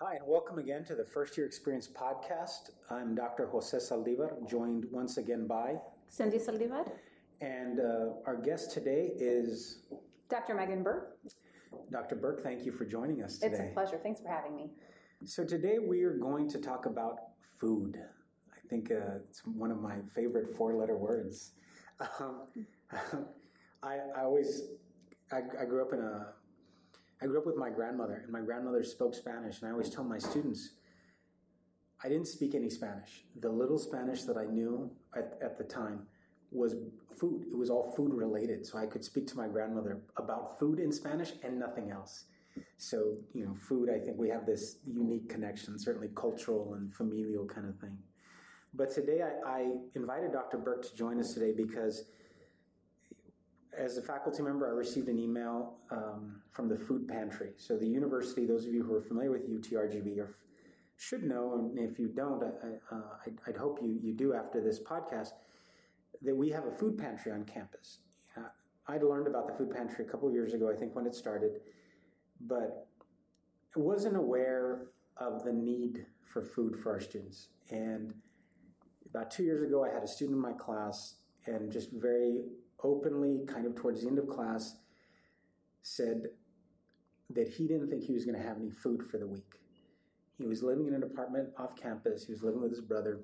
Hi, 0.00 0.16
and 0.16 0.26
welcome 0.26 0.58
again 0.58 0.84
to 0.84 0.94
the 0.94 1.06
First 1.06 1.38
Year 1.38 1.46
Experience 1.46 1.88
podcast. 1.88 2.68
I'm 2.90 3.14
Dr. 3.14 3.46
Jose 3.46 3.78
Saldivar, 3.78 4.46
joined 4.46 4.84
once 4.92 5.16
again 5.16 5.46
by 5.46 5.76
Cindy 6.10 6.36
Saldivar. 6.36 6.86
And 7.40 7.80
uh, 7.80 8.08
our 8.26 8.36
guest 8.36 8.72
today 8.72 9.12
is 9.18 9.86
Dr. 10.28 10.54
Megan 10.54 10.82
Burke. 10.82 11.16
Dr. 11.90 12.14
Burke, 12.14 12.42
thank 12.42 12.66
you 12.66 12.72
for 12.72 12.84
joining 12.84 13.22
us 13.22 13.38
today. 13.38 13.56
It's 13.56 13.70
a 13.70 13.72
pleasure. 13.72 13.98
Thanks 14.02 14.20
for 14.20 14.28
having 14.28 14.54
me. 14.54 14.68
So, 15.24 15.44
today 15.44 15.78
we 15.78 16.02
are 16.02 16.18
going 16.18 16.46
to 16.50 16.58
talk 16.58 16.84
about 16.84 17.16
food. 17.58 17.96
I 18.52 18.68
think 18.68 18.90
uh, 18.90 19.20
it's 19.30 19.46
one 19.46 19.70
of 19.70 19.80
my 19.80 19.96
favorite 20.14 20.54
four 20.58 20.74
letter 20.74 20.98
words. 20.98 21.52
Um, 22.20 22.42
I, 23.82 23.96
I, 24.14 24.24
always, 24.24 24.60
I, 25.32 25.38
I 25.58 25.64
grew 25.64 25.80
up 25.80 25.94
in 25.94 26.00
a 26.00 26.34
I 27.20 27.26
grew 27.26 27.38
up 27.38 27.46
with 27.46 27.56
my 27.56 27.70
grandmother, 27.70 28.20
and 28.22 28.30
my 28.30 28.40
grandmother 28.40 28.82
spoke 28.82 29.14
Spanish, 29.14 29.60
and 29.60 29.68
I 29.68 29.72
always 29.72 29.88
tell 29.90 30.04
my 30.04 30.18
students, 30.18 30.70
I 32.04 32.08
didn't 32.08 32.26
speak 32.26 32.54
any 32.54 32.68
Spanish. 32.68 33.24
The 33.40 33.48
little 33.48 33.78
Spanish 33.78 34.24
that 34.24 34.36
I 34.36 34.44
knew 34.44 34.90
at, 35.16 35.38
at 35.42 35.56
the 35.56 35.64
time 35.64 36.06
was 36.50 36.74
food. 37.18 37.46
It 37.50 37.56
was 37.56 37.70
all 37.70 37.94
food 37.96 38.12
related. 38.12 38.66
So 38.66 38.78
I 38.78 38.86
could 38.86 39.04
speak 39.04 39.26
to 39.28 39.36
my 39.36 39.48
grandmother 39.48 40.02
about 40.16 40.58
food 40.58 40.78
in 40.78 40.92
Spanish 40.92 41.32
and 41.42 41.58
nothing 41.58 41.90
else. 41.90 42.24
So, 42.76 43.16
you 43.32 43.44
know, 43.44 43.54
food, 43.54 43.90
I 43.90 43.98
think 43.98 44.18
we 44.18 44.28
have 44.28 44.46
this 44.46 44.76
unique 44.86 45.28
connection, 45.28 45.78
certainly 45.78 46.08
cultural 46.14 46.74
and 46.74 46.92
familial 46.94 47.46
kind 47.46 47.66
of 47.66 47.78
thing. 47.78 47.96
But 48.74 48.90
today 48.90 49.22
I, 49.22 49.48
I 49.48 49.66
invited 49.94 50.32
Dr. 50.32 50.58
Burke 50.58 50.82
to 50.88 50.94
join 50.94 51.18
us 51.18 51.32
today 51.32 51.52
because 51.56 52.04
as 53.78 53.98
a 53.98 54.02
faculty 54.02 54.42
member, 54.42 54.66
I 54.66 54.70
received 54.70 55.08
an 55.08 55.18
email 55.18 55.74
um, 55.90 56.40
from 56.50 56.68
the 56.68 56.76
food 56.76 57.06
pantry. 57.06 57.50
So 57.56 57.76
the 57.76 57.86
university, 57.86 58.46
those 58.46 58.66
of 58.66 58.72
you 58.72 58.82
who 58.82 58.94
are 58.94 59.00
familiar 59.00 59.30
with 59.30 59.48
UTRGV 59.48 60.18
are, 60.18 60.34
should 60.96 61.24
know, 61.24 61.54
and 61.54 61.78
if 61.78 61.98
you 61.98 62.08
don't, 62.08 62.42
I, 62.42 62.94
uh, 62.94 63.00
I'd, 63.26 63.38
I'd, 63.46 63.56
hope 63.56 63.80
you, 63.82 63.98
you 64.02 64.14
do 64.14 64.34
after 64.34 64.62
this 64.62 64.80
podcast, 64.80 65.30
that 66.22 66.34
we 66.34 66.50
have 66.50 66.66
a 66.66 66.70
food 66.70 66.96
pantry 66.96 67.32
on 67.32 67.44
campus. 67.44 67.98
Uh, 68.36 68.48
I'd 68.88 69.02
learned 69.02 69.26
about 69.26 69.46
the 69.46 69.54
food 69.54 69.70
pantry 69.70 70.06
a 70.06 70.08
couple 70.08 70.30
years 70.32 70.54
ago, 70.54 70.70
I 70.70 70.74
think, 70.74 70.96
when 70.96 71.06
it 71.06 71.14
started, 71.14 71.60
but 72.40 72.88
I 73.76 73.80
wasn't 73.80 74.16
aware 74.16 74.86
of 75.18 75.44
the 75.44 75.52
need 75.52 76.06
for 76.24 76.42
food 76.42 76.78
for 76.78 76.92
our 76.92 77.00
students. 77.00 77.48
And 77.70 78.14
about 79.10 79.30
two 79.30 79.42
years 79.42 79.62
ago, 79.62 79.84
I 79.84 79.92
had 79.92 80.02
a 80.02 80.08
student 80.08 80.36
in 80.36 80.42
my 80.42 80.52
class 80.52 81.16
and 81.46 81.70
just 81.70 81.92
very 81.92 82.42
openly, 82.82 83.44
kind 83.46 83.66
of 83.66 83.74
towards 83.74 84.02
the 84.02 84.08
end 84.08 84.18
of 84.18 84.28
class, 84.28 84.76
said 85.82 86.30
that 87.30 87.48
he 87.48 87.66
didn't 87.66 87.88
think 87.88 88.04
he 88.04 88.12
was 88.12 88.24
going 88.24 88.36
to 88.36 88.46
have 88.46 88.58
any 88.58 88.70
food 88.70 89.02
for 89.10 89.18
the 89.18 89.26
week. 89.26 89.60
He 90.38 90.46
was 90.46 90.62
living 90.62 90.86
in 90.86 90.94
an 90.94 91.02
apartment 91.02 91.48
off 91.58 91.76
campus. 91.76 92.24
He 92.26 92.32
was 92.32 92.42
living 92.42 92.60
with 92.60 92.70
his 92.70 92.80
brother, 92.80 93.20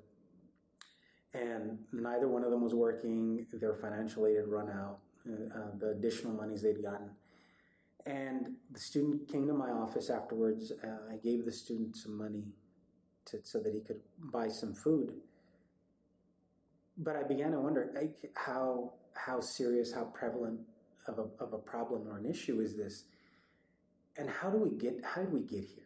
and 1.33 1.77
neither 1.91 2.27
one 2.27 2.43
of 2.43 2.51
them 2.51 2.61
was 2.61 2.73
working. 2.73 3.45
Their 3.53 3.75
financial 3.75 4.25
aid 4.25 4.37
had 4.37 4.47
run 4.47 4.69
out, 4.69 4.99
uh, 5.27 5.77
the 5.79 5.89
additional 5.91 6.33
monies 6.33 6.63
they'd 6.63 6.81
gotten. 6.81 7.11
And 8.05 8.55
the 8.71 8.79
student 8.79 9.31
came 9.31 9.47
to 9.47 9.53
my 9.53 9.69
office 9.69 10.09
afterwards. 10.09 10.73
Uh, 10.83 11.13
I 11.13 11.17
gave 11.17 11.45
the 11.45 11.53
student 11.53 11.95
some 11.95 12.17
money 12.17 12.43
to, 13.27 13.37
so 13.43 13.59
that 13.59 13.73
he 13.73 13.79
could 13.79 14.01
buy 14.19 14.49
some 14.49 14.73
food. 14.73 15.13
But 16.97 17.15
I 17.15 17.23
began 17.23 17.51
to 17.51 17.59
wonder 17.59 17.93
how 18.35 18.93
how 19.15 19.39
serious, 19.39 19.93
how 19.93 20.05
prevalent 20.05 20.59
of 21.07 21.19
a, 21.19 21.43
of 21.43 21.53
a 21.53 21.57
problem 21.57 22.07
or 22.07 22.17
an 22.17 22.25
issue 22.25 22.59
is 22.59 22.75
this, 22.75 23.05
and 24.17 24.29
how 24.29 24.49
do 24.49 24.57
we 24.57 24.71
get 24.71 25.03
how 25.03 25.21
did 25.21 25.33
we 25.33 25.41
get 25.41 25.63
here? 25.63 25.83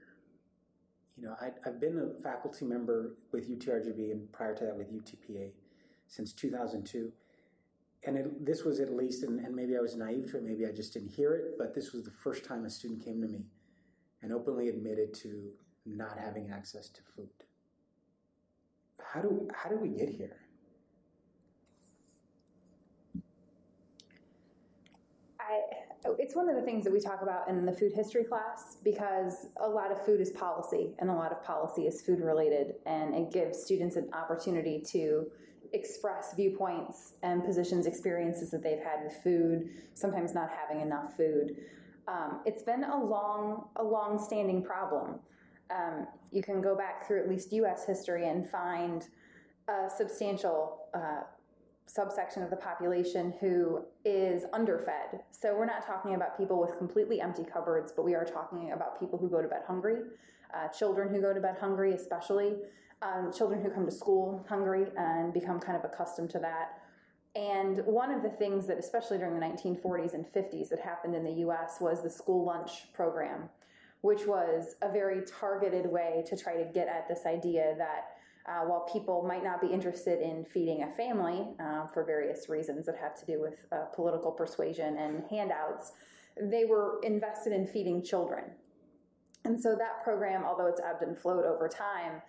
You 1.18 1.28
know, 1.28 1.36
I, 1.42 1.50
have 1.66 1.80
been 1.80 1.98
a 1.98 2.22
faculty 2.22 2.66
member 2.66 3.16
with 3.32 3.50
UTRGV 3.50 4.12
and 4.12 4.32
prior 4.32 4.56
to 4.56 4.66
that 4.66 4.78
with 4.78 4.94
UTPA 4.94 5.50
since 6.08 6.32
2002. 6.34 7.12
And 8.06 8.18
it, 8.18 8.46
this 8.46 8.64
was 8.64 8.80
at 8.80 8.94
least, 8.94 9.24
and, 9.24 9.40
and 9.40 9.56
maybe 9.56 9.76
I 9.76 9.80
was 9.80 9.96
naive 9.96 10.30
to 10.32 10.38
it, 10.38 10.44
maybe 10.44 10.68
I 10.68 10.72
just 10.72 10.94
didn't 10.94 11.10
hear 11.10 11.34
it, 11.34 11.58
but 11.58 11.74
this 11.74 11.92
was 11.92 12.04
the 12.04 12.12
first 12.12 12.46
time 12.46 12.66
a 12.66 12.70
student 12.70 13.04
came 13.04 13.20
to 13.22 13.28
me 13.28 13.46
and 14.22 14.32
openly 14.32 14.70
admitted 14.70 15.14
to 15.16 15.50
not 15.86 16.18
having 16.20 16.52
access 16.52 16.90
to 16.90 17.02
food. 17.16 17.30
How 19.14 19.22
do 19.22 19.48
how 19.56 19.70
do 19.70 19.78
we 19.78 19.90
get 19.90 20.10
here? 20.10 20.38
I, 25.40 25.62
it's 26.18 26.36
one 26.36 26.50
of 26.50 26.56
the 26.56 26.62
things 26.62 26.84
that 26.84 26.94
we 26.94 27.00
talk 27.00 27.22
about 27.22 27.48
in 27.48 27.66
the 27.66 27.72
food 27.72 27.92
history 27.94 28.24
class 28.24 28.78
because 28.84 29.48
a 29.60 29.68
lot 29.68 29.92
of 29.92 30.04
food 30.06 30.22
is 30.22 30.32
policy 30.32 30.94
and 31.00 31.10
a 31.10 31.14
lot 31.14 31.32
of 31.32 31.44
policy 31.44 31.84
is 31.84 32.02
food 32.02 32.20
related. 32.20 32.76
And 32.86 33.16
it 33.16 33.32
gives 33.32 33.62
students 33.64 33.96
an 33.96 34.10
opportunity 34.14 34.84
to 34.92 35.28
express 35.74 36.34
viewpoints 36.36 37.14
and 37.24 37.44
positions 37.44 37.86
experiences 37.86 38.52
that 38.52 38.64
they've 38.64 38.80
had 38.80 39.04
with 39.04 39.14
food 39.24 39.70
sometimes 39.94 40.34
not 40.34 40.50
having 40.50 40.82
enough 40.82 41.16
food. 41.18 41.58
Um, 42.08 42.40
it's 42.46 42.64
been 42.64 42.84
a 42.86 43.04
long 43.04 43.68
a 43.76 43.84
long 43.84 44.18
standing 44.18 44.64
problem. 44.64 45.20
Um, 45.70 46.08
you 46.32 46.42
can 46.42 46.62
go 46.62 46.76
back 46.76 47.06
through 47.06 47.22
at 47.22 47.30
least 47.30 47.52
us 47.52 47.86
history 47.86 48.30
and 48.30 48.50
find 48.50 49.08
a 49.68 49.90
substantial 49.96 50.88
uh, 50.94 51.24
subsection 51.88 52.44
of 52.44 52.50
the 52.50 52.56
population 52.56 53.34
who 53.40 53.82
is 54.06 54.44
underfed. 54.54 55.22
So 55.32 55.56
we're 55.56 55.66
not 55.66 55.86
talking 55.86 56.16
about 56.16 56.38
people 56.38 56.60
with 56.60 56.78
completely 56.78 57.22
empty 57.22 57.44
cupboards, 57.44 57.94
but 57.96 58.04
we 58.04 58.14
are 58.14 58.26
talking 58.26 58.74
about 58.74 59.00
people 59.00 59.18
who 59.18 59.30
go 59.30 59.42
to 59.42 59.48
bed 59.48 59.62
hungry, 59.66 60.02
uh, 60.54 60.68
children 60.68 61.10
who 61.10 61.22
go 61.22 61.34
to 61.34 61.40
bed 61.40 61.58
hungry, 61.60 61.94
especially 61.94 62.56
um, 63.02 63.32
children 63.36 63.62
who 63.62 63.70
come 63.70 63.86
to 63.86 63.92
school 63.92 64.46
hungry 64.50 64.88
and 64.98 65.34
become 65.34 65.60
kind 65.60 65.78
of 65.78 65.86
accustomed 65.86 66.30
to 66.32 66.40
that. 66.40 66.82
And 67.36 67.86
one 67.86 68.12
of 68.12 68.24
the 68.24 68.30
things 68.30 68.68
that, 68.68 68.80
especially 68.80 69.20
during 69.20 69.40
the 69.40 69.46
1940s 69.46 70.14
and 70.14 70.26
50s, 70.26 70.70
that 70.70 70.80
happened 70.80 71.16
in 71.16 71.24
the 71.24 71.46
US 71.48 71.78
was 71.80 72.02
the 72.02 72.10
school 72.10 72.44
lunch 72.44 72.92
program, 72.94 73.50
which 74.02 74.26
was 74.26 74.76
a 74.82 74.92
very 74.92 75.22
targeted 75.40 75.86
way 75.86 76.24
to 76.28 76.36
try 76.36 76.56
to 76.56 76.66
get 76.74 76.88
at 76.88 77.08
this 77.08 77.26
idea 77.26 77.76
that 77.78 78.17
uh, 78.48 78.62
while 78.62 78.88
people 78.92 79.26
might 79.28 79.44
not 79.44 79.60
be 79.60 79.68
interested 79.68 80.22
in 80.22 80.46
feeding 80.46 80.84
a 80.84 80.92
family 80.92 81.46
uh, 81.60 81.86
for 81.88 82.04
various 82.04 82.48
reasons 82.48 82.86
that 82.86 82.96
have 82.96 83.20
to 83.20 83.26
do 83.26 83.42
with 83.42 83.66
uh, 83.72 83.86
political 83.94 84.32
persuasion 84.32 84.98
and 84.98 85.24
handouts, 85.30 85.92
they 86.42 86.66
were 86.66 87.00
invested 87.04 87.52
in 87.52 87.68
feeding 87.68 88.02
children. 88.04 88.46
And 89.44 89.62
so 89.62 89.76
that 89.76 90.04
program, 90.04 90.44
although 90.46 90.68
it's 90.68 90.82
ebbed 90.82 91.04
and 91.04 91.18
flowed 91.18 91.46
over 91.46 91.68
time, 91.68 92.22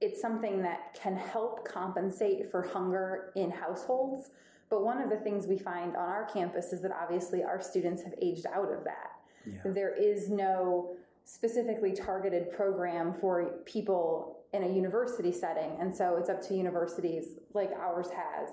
it's 0.00 0.20
something 0.20 0.62
that 0.62 0.94
can 1.00 1.16
help 1.16 1.66
compensate 1.66 2.50
for 2.50 2.62
hunger 2.62 3.32
in 3.34 3.50
households. 3.50 4.30
But 4.68 4.84
one 4.84 5.00
of 5.00 5.10
the 5.10 5.16
things 5.16 5.46
we 5.46 5.58
find 5.58 5.96
on 5.96 6.08
our 6.08 6.26
campus 6.26 6.72
is 6.72 6.82
that 6.82 6.92
obviously 6.92 7.42
our 7.42 7.60
students 7.60 8.02
have 8.02 8.14
aged 8.20 8.46
out 8.52 8.72
of 8.72 8.84
that. 8.84 9.12
Yeah. 9.46 9.72
There 9.72 9.94
is 9.94 10.28
no 10.28 10.96
specifically 11.24 11.92
targeted 11.92 12.52
program 12.52 13.14
for 13.14 13.60
people 13.64 14.40
in 14.56 14.64
a 14.64 14.74
university 14.74 15.32
setting. 15.32 15.76
And 15.80 15.94
so 15.94 16.16
it's 16.18 16.30
up 16.30 16.40
to 16.48 16.54
universities 16.54 17.38
like 17.54 17.70
ours 17.78 18.08
has 18.08 18.48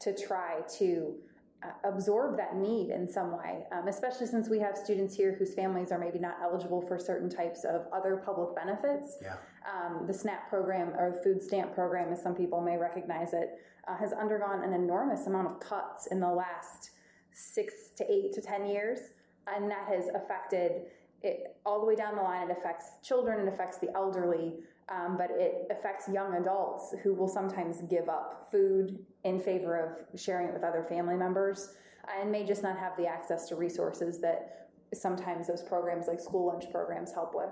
to 0.00 0.14
try 0.14 0.60
to 0.78 1.14
uh, 1.62 1.88
absorb 1.88 2.36
that 2.36 2.54
need 2.54 2.90
in 2.90 3.08
some 3.08 3.36
way, 3.36 3.64
um, 3.72 3.88
especially 3.88 4.26
since 4.26 4.48
we 4.48 4.60
have 4.60 4.76
students 4.76 5.16
here 5.16 5.34
whose 5.36 5.54
families 5.54 5.90
are 5.90 5.98
maybe 5.98 6.18
not 6.18 6.36
eligible 6.40 6.80
for 6.80 6.98
certain 6.98 7.28
types 7.28 7.64
of 7.64 7.86
other 7.92 8.22
public 8.24 8.54
benefits. 8.54 9.16
Yeah. 9.20 9.34
Um, 9.68 10.06
the 10.06 10.14
SNAP 10.14 10.48
program 10.48 10.90
or 10.96 11.10
the 11.10 11.22
food 11.22 11.42
stamp 11.42 11.74
program, 11.74 12.12
as 12.12 12.22
some 12.22 12.36
people 12.36 12.60
may 12.60 12.76
recognize 12.76 13.32
it, 13.32 13.58
uh, 13.88 13.96
has 13.96 14.12
undergone 14.12 14.62
an 14.62 14.72
enormous 14.72 15.26
amount 15.26 15.48
of 15.48 15.60
cuts 15.60 16.06
in 16.06 16.20
the 16.20 16.30
last 16.30 16.90
six 17.32 17.90
to 17.96 18.04
eight 18.10 18.32
to 18.34 18.40
10 18.40 18.66
years. 18.66 19.00
And 19.48 19.68
that 19.70 19.88
has 19.88 20.08
affected 20.14 20.82
it, 21.22 21.56
all 21.66 21.80
the 21.80 21.86
way 21.86 21.96
down 21.96 22.16
the 22.16 22.22
line, 22.22 22.50
it 22.50 22.56
affects 22.58 22.84
children, 23.02 23.46
it 23.46 23.52
affects 23.52 23.78
the 23.78 23.94
elderly, 23.94 24.54
um, 24.88 25.16
but 25.18 25.30
it 25.30 25.66
affects 25.70 26.08
young 26.08 26.34
adults 26.36 26.94
who 27.02 27.14
will 27.14 27.28
sometimes 27.28 27.82
give 27.90 28.08
up 28.08 28.48
food 28.50 28.98
in 29.24 29.40
favor 29.40 29.76
of 29.76 30.20
sharing 30.20 30.48
it 30.48 30.54
with 30.54 30.62
other 30.62 30.84
family 30.88 31.16
members 31.16 31.74
and 32.20 32.30
may 32.30 32.44
just 32.46 32.62
not 32.62 32.78
have 32.78 32.96
the 32.96 33.06
access 33.06 33.48
to 33.48 33.56
resources 33.56 34.20
that 34.20 34.68
sometimes 34.94 35.48
those 35.48 35.62
programs 35.62 36.06
like 36.08 36.20
school 36.20 36.46
lunch 36.46 36.70
programs 36.70 37.12
help 37.12 37.34
with. 37.34 37.50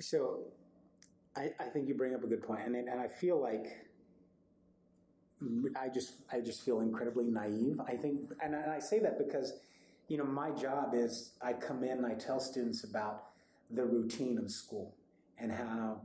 So 0.00 0.44
I, 1.36 1.50
I 1.60 1.64
think 1.64 1.88
you 1.88 1.94
bring 1.94 2.14
up 2.14 2.24
a 2.24 2.26
good 2.26 2.42
point, 2.42 2.62
and, 2.64 2.74
and 2.76 3.00
I 3.00 3.08
feel 3.08 3.40
like 3.40 3.66
I 5.78 5.88
just 5.88 6.14
I 6.32 6.40
just 6.40 6.64
feel 6.64 6.80
incredibly 6.80 7.26
naive. 7.26 7.80
I 7.86 7.96
think, 7.96 8.20
and 8.42 8.56
I 8.56 8.78
say 8.78 8.98
that 9.00 9.18
because 9.18 9.52
you 10.08 10.18
know, 10.18 10.24
my 10.24 10.50
job 10.50 10.92
is 10.94 11.32
I 11.42 11.52
come 11.52 11.82
in 11.82 11.98
and 11.98 12.06
I 12.06 12.14
tell 12.14 12.40
students 12.40 12.84
about 12.84 13.26
the 13.70 13.84
routine 13.84 14.38
of 14.38 14.50
school 14.50 14.94
and 15.38 15.50
how 15.50 16.02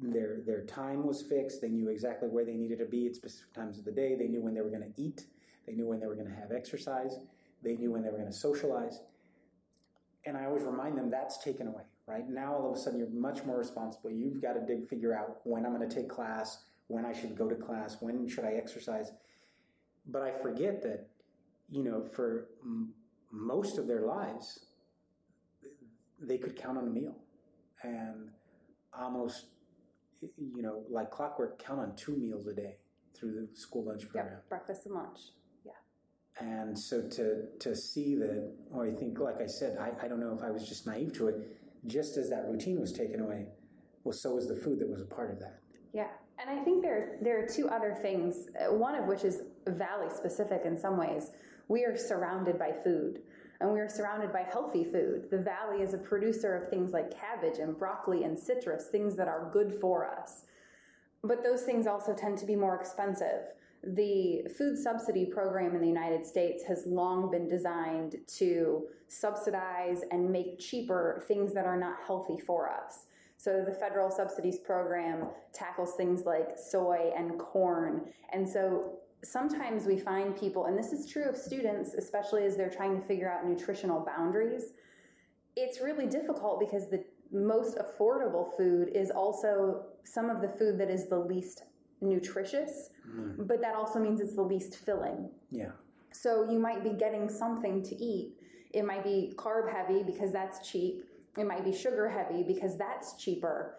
their 0.00 0.40
their 0.46 0.64
time 0.64 1.06
was 1.06 1.22
fixed. 1.22 1.60
They 1.60 1.68
knew 1.68 1.88
exactly 1.88 2.28
where 2.28 2.44
they 2.44 2.54
needed 2.54 2.78
to 2.78 2.86
be 2.86 3.06
at 3.06 3.16
specific 3.16 3.52
times 3.52 3.78
of 3.78 3.84
the 3.84 3.92
day. 3.92 4.16
They 4.16 4.28
knew 4.28 4.42
when 4.42 4.54
they 4.54 4.60
were 4.60 4.70
going 4.70 4.92
to 4.92 5.00
eat. 5.00 5.26
They 5.66 5.74
knew 5.74 5.86
when 5.86 6.00
they 6.00 6.06
were 6.06 6.14
going 6.14 6.28
to 6.28 6.34
have 6.34 6.52
exercise. 6.52 7.18
They 7.62 7.76
knew 7.76 7.92
when 7.92 8.02
they 8.02 8.08
were 8.08 8.18
going 8.18 8.30
to 8.30 8.36
socialize. 8.36 9.00
And 10.26 10.36
I 10.36 10.46
always 10.46 10.64
remind 10.64 10.98
them 10.98 11.10
that's 11.10 11.42
taken 11.42 11.68
away 11.68 11.84
right? 12.10 12.28
Now 12.28 12.54
all 12.54 12.70
of 12.70 12.76
a 12.76 12.80
sudden 12.80 12.98
you're 12.98 13.08
much 13.08 13.44
more 13.44 13.56
responsible. 13.56 14.10
You've 14.10 14.42
got 14.42 14.54
to 14.54 14.60
dig, 14.60 14.88
figure 14.88 15.14
out 15.14 15.38
when 15.44 15.64
I'm 15.64 15.74
going 15.74 15.88
to 15.88 15.94
take 15.94 16.08
class, 16.08 16.64
when 16.88 17.04
I 17.04 17.12
should 17.12 17.36
go 17.36 17.48
to 17.48 17.54
class, 17.54 17.98
when 18.00 18.28
should 18.28 18.44
I 18.44 18.54
exercise. 18.54 19.12
But 20.06 20.22
I 20.22 20.32
forget 20.32 20.82
that, 20.82 21.06
you 21.70 21.84
know, 21.84 22.02
for 22.02 22.48
most 23.30 23.78
of 23.78 23.86
their 23.86 24.02
lives, 24.06 24.66
they 26.20 26.38
could 26.38 26.56
count 26.56 26.78
on 26.78 26.86
a 26.86 26.90
meal 26.90 27.16
and 27.82 28.30
almost, 28.98 29.46
you 30.20 30.62
know, 30.62 30.82
like 30.90 31.10
clockwork, 31.10 31.62
count 31.62 31.80
on 31.80 31.96
two 31.96 32.16
meals 32.16 32.46
a 32.46 32.54
day 32.54 32.76
through 33.18 33.32
the 33.32 33.48
school 33.56 33.84
lunch 33.86 34.02
program. 34.08 34.34
Yep, 34.34 34.48
breakfast 34.48 34.86
and 34.86 34.94
lunch. 34.94 35.18
Yeah. 35.64 35.72
And 36.40 36.78
so 36.78 37.02
to 37.02 37.46
to 37.60 37.74
see 37.74 38.14
that, 38.16 38.52
or 38.70 38.86
I 38.86 38.92
think, 38.92 39.18
like 39.18 39.40
I 39.40 39.46
said, 39.46 39.78
I, 39.78 39.92
I 40.04 40.08
don't 40.08 40.20
know 40.20 40.34
if 40.36 40.42
I 40.44 40.50
was 40.50 40.68
just 40.68 40.86
naive 40.86 41.12
to 41.14 41.28
it. 41.28 41.36
Just 41.86 42.18
as 42.18 42.28
that 42.28 42.44
routine 42.46 42.78
was 42.78 42.92
taken 42.92 43.20
away, 43.20 43.46
well, 44.04 44.12
so 44.12 44.34
was 44.34 44.46
the 44.48 44.56
food 44.56 44.78
that 44.80 44.88
was 44.88 45.00
a 45.00 45.06
part 45.06 45.30
of 45.32 45.38
that. 45.38 45.60
Yeah, 45.94 46.08
and 46.38 46.50
I 46.50 46.62
think 46.62 46.82
there 46.82 47.16
there 47.22 47.42
are 47.42 47.46
two 47.48 47.68
other 47.68 47.96
things. 48.02 48.48
uh, 48.60 48.74
One 48.74 48.94
of 48.94 49.06
which 49.06 49.24
is 49.24 49.42
valley 49.66 50.08
specific 50.14 50.62
in 50.66 50.76
some 50.76 50.98
ways. 50.98 51.30
We 51.70 51.84
are 51.84 51.96
surrounded 51.96 52.58
by 52.58 52.72
food, 52.72 53.20
and 53.60 53.72
we 53.72 53.78
are 53.78 53.88
surrounded 53.88 54.32
by 54.32 54.42
healthy 54.42 54.82
food. 54.82 55.28
The 55.30 55.38
valley 55.38 55.82
is 55.82 55.94
a 55.94 55.98
producer 55.98 56.56
of 56.56 56.68
things 56.68 56.92
like 56.92 57.16
cabbage 57.16 57.60
and 57.60 57.78
broccoli 57.78 58.24
and 58.24 58.36
citrus, 58.36 58.88
things 58.88 59.14
that 59.14 59.28
are 59.28 59.48
good 59.52 59.72
for 59.80 60.04
us. 60.04 60.46
But 61.22 61.44
those 61.44 61.62
things 61.62 61.86
also 61.86 62.12
tend 62.12 62.38
to 62.38 62.44
be 62.44 62.56
more 62.56 62.74
expensive. 62.74 63.52
The 63.84 64.48
food 64.58 64.78
subsidy 64.78 65.26
program 65.26 65.76
in 65.76 65.80
the 65.80 65.86
United 65.86 66.26
States 66.26 66.64
has 66.64 66.86
long 66.86 67.30
been 67.30 67.46
designed 67.46 68.16
to 68.38 68.88
subsidize 69.06 70.02
and 70.10 70.28
make 70.28 70.58
cheaper 70.58 71.22
things 71.28 71.54
that 71.54 71.66
are 71.66 71.78
not 71.78 71.98
healthy 72.04 72.40
for 72.44 72.68
us. 72.68 73.04
So 73.40 73.64
the 73.66 73.72
federal 73.72 74.10
subsidies 74.10 74.58
program 74.58 75.28
tackles 75.54 75.94
things 75.94 76.26
like 76.26 76.58
soy 76.58 77.10
and 77.16 77.38
corn. 77.38 78.12
And 78.34 78.46
so 78.46 78.98
sometimes 79.24 79.86
we 79.86 79.98
find 79.98 80.38
people, 80.38 80.66
and 80.66 80.78
this 80.78 80.92
is 80.92 81.06
true 81.10 81.24
of 81.24 81.38
students, 81.38 81.94
especially 81.94 82.44
as 82.44 82.54
they're 82.58 82.68
trying 82.68 83.00
to 83.00 83.06
figure 83.06 83.30
out 83.32 83.46
nutritional 83.46 84.04
boundaries, 84.04 84.74
it's 85.56 85.80
really 85.80 86.06
difficult 86.06 86.60
because 86.60 86.90
the 86.90 87.02
most 87.32 87.78
affordable 87.78 88.54
food 88.58 88.90
is 88.94 89.10
also 89.10 89.86
some 90.04 90.28
of 90.28 90.42
the 90.42 90.48
food 90.48 90.76
that 90.78 90.90
is 90.90 91.08
the 91.08 91.18
least 91.18 91.62
nutritious, 92.02 92.90
Mm. 93.08 93.46
but 93.46 93.62
that 93.62 93.74
also 93.74 93.98
means 93.98 94.20
it's 94.20 94.34
the 94.36 94.42
least 94.42 94.76
filling. 94.76 95.30
Yeah. 95.50 95.72
So 96.12 96.50
you 96.50 96.58
might 96.58 96.84
be 96.84 96.90
getting 96.90 97.30
something 97.30 97.82
to 97.84 97.94
eat. 97.96 98.34
It 98.72 98.84
might 98.84 99.02
be 99.02 99.32
carb 99.36 99.72
heavy 99.72 100.02
because 100.02 100.30
that's 100.30 100.68
cheap. 100.68 101.06
It 101.36 101.46
might 101.46 101.64
be 101.64 101.72
sugar 101.72 102.08
heavy 102.08 102.42
because 102.42 102.76
that's 102.76 103.14
cheaper. 103.14 103.76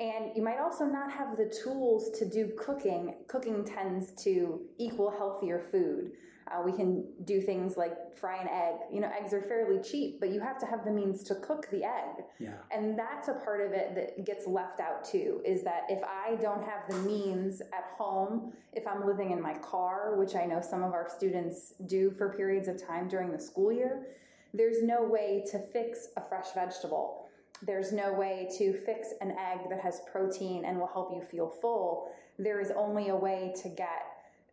And 0.00 0.30
you 0.34 0.42
might 0.42 0.58
also 0.58 0.84
not 0.84 1.12
have 1.12 1.36
the 1.36 1.52
tools 1.62 2.10
to 2.18 2.28
do 2.28 2.52
cooking. 2.58 3.14
Cooking 3.28 3.64
tends 3.64 4.12
to 4.24 4.62
equal 4.78 5.10
healthier 5.10 5.60
food. 5.60 6.12
Uh, 6.50 6.60
we 6.64 6.72
can 6.72 7.04
do 7.24 7.40
things 7.40 7.76
like 7.76 8.16
fry 8.16 8.40
an 8.40 8.48
egg. 8.48 8.74
You 8.92 9.00
know, 9.00 9.10
eggs 9.16 9.32
are 9.32 9.40
fairly 9.40 9.80
cheap, 9.80 10.18
but 10.18 10.30
you 10.30 10.40
have 10.40 10.58
to 10.58 10.66
have 10.66 10.84
the 10.84 10.90
means 10.90 11.22
to 11.24 11.36
cook 11.36 11.68
the 11.70 11.84
egg. 11.84 12.24
Yeah. 12.38 12.54
And 12.70 12.98
that's 12.98 13.28
a 13.28 13.34
part 13.34 13.60
of 13.64 13.72
it 13.72 13.94
that 13.94 14.26
gets 14.26 14.46
left 14.46 14.80
out 14.80 15.04
too 15.04 15.40
is 15.44 15.62
that 15.62 15.82
if 15.88 16.02
I 16.02 16.34
don't 16.36 16.64
have 16.64 16.82
the 16.88 16.96
means 17.08 17.60
at 17.60 17.84
home, 17.96 18.52
if 18.72 18.86
I'm 18.86 19.06
living 19.06 19.30
in 19.30 19.40
my 19.40 19.54
car, 19.58 20.16
which 20.16 20.34
I 20.34 20.44
know 20.44 20.60
some 20.60 20.82
of 20.82 20.92
our 20.92 21.08
students 21.08 21.74
do 21.86 22.10
for 22.10 22.34
periods 22.34 22.68
of 22.68 22.84
time 22.84 23.08
during 23.08 23.30
the 23.30 23.40
school 23.40 23.72
year, 23.72 24.06
there's 24.54 24.82
no 24.82 25.02
way 25.02 25.44
to 25.50 25.58
fix 25.58 26.08
a 26.16 26.22
fresh 26.22 26.52
vegetable. 26.54 27.28
There's 27.62 27.92
no 27.92 28.12
way 28.12 28.48
to 28.58 28.72
fix 28.72 29.08
an 29.20 29.32
egg 29.32 29.60
that 29.70 29.80
has 29.80 30.00
protein 30.10 30.64
and 30.64 30.78
will 30.78 30.88
help 30.88 31.12
you 31.14 31.22
feel 31.22 31.48
full. 31.48 32.10
There 32.38 32.60
is 32.60 32.72
only 32.76 33.08
a 33.08 33.16
way 33.16 33.54
to 33.62 33.68
get 33.68 34.02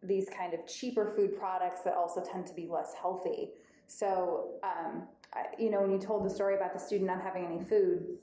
these 0.04 0.28
kind 0.30 0.54
of 0.54 0.66
cheaper 0.68 1.12
food 1.16 1.38
products 1.38 1.82
that 1.82 1.96
also 1.96 2.24
tend 2.24 2.48
to 2.48 2.54
be 2.54 2.68
less 2.68 2.94
healthy. 3.00 3.50
So, 3.88 4.52
um, 4.64 5.04
I, 5.34 5.46
you 5.58 5.70
know, 5.70 5.82
when 5.82 5.92
you 5.92 6.00
told 6.00 6.24
the 6.26 6.30
story 6.30 6.56
about 6.56 6.74
the 6.74 6.80
student 6.80 7.08
not 7.08 7.22
having 7.22 7.46
any 7.46 7.64
food, 7.64 8.18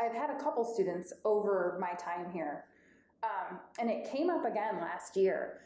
I've 0.00 0.14
had 0.14 0.30
a 0.30 0.42
couple 0.42 0.64
students 0.64 1.12
over 1.24 1.76
my 1.80 1.92
time 1.94 2.30
here, 2.32 2.64
um, 3.22 3.58
and 3.78 3.90
it 3.90 4.10
came 4.10 4.30
up 4.30 4.44
again 4.44 4.80
last 4.80 5.16
year. 5.16 5.60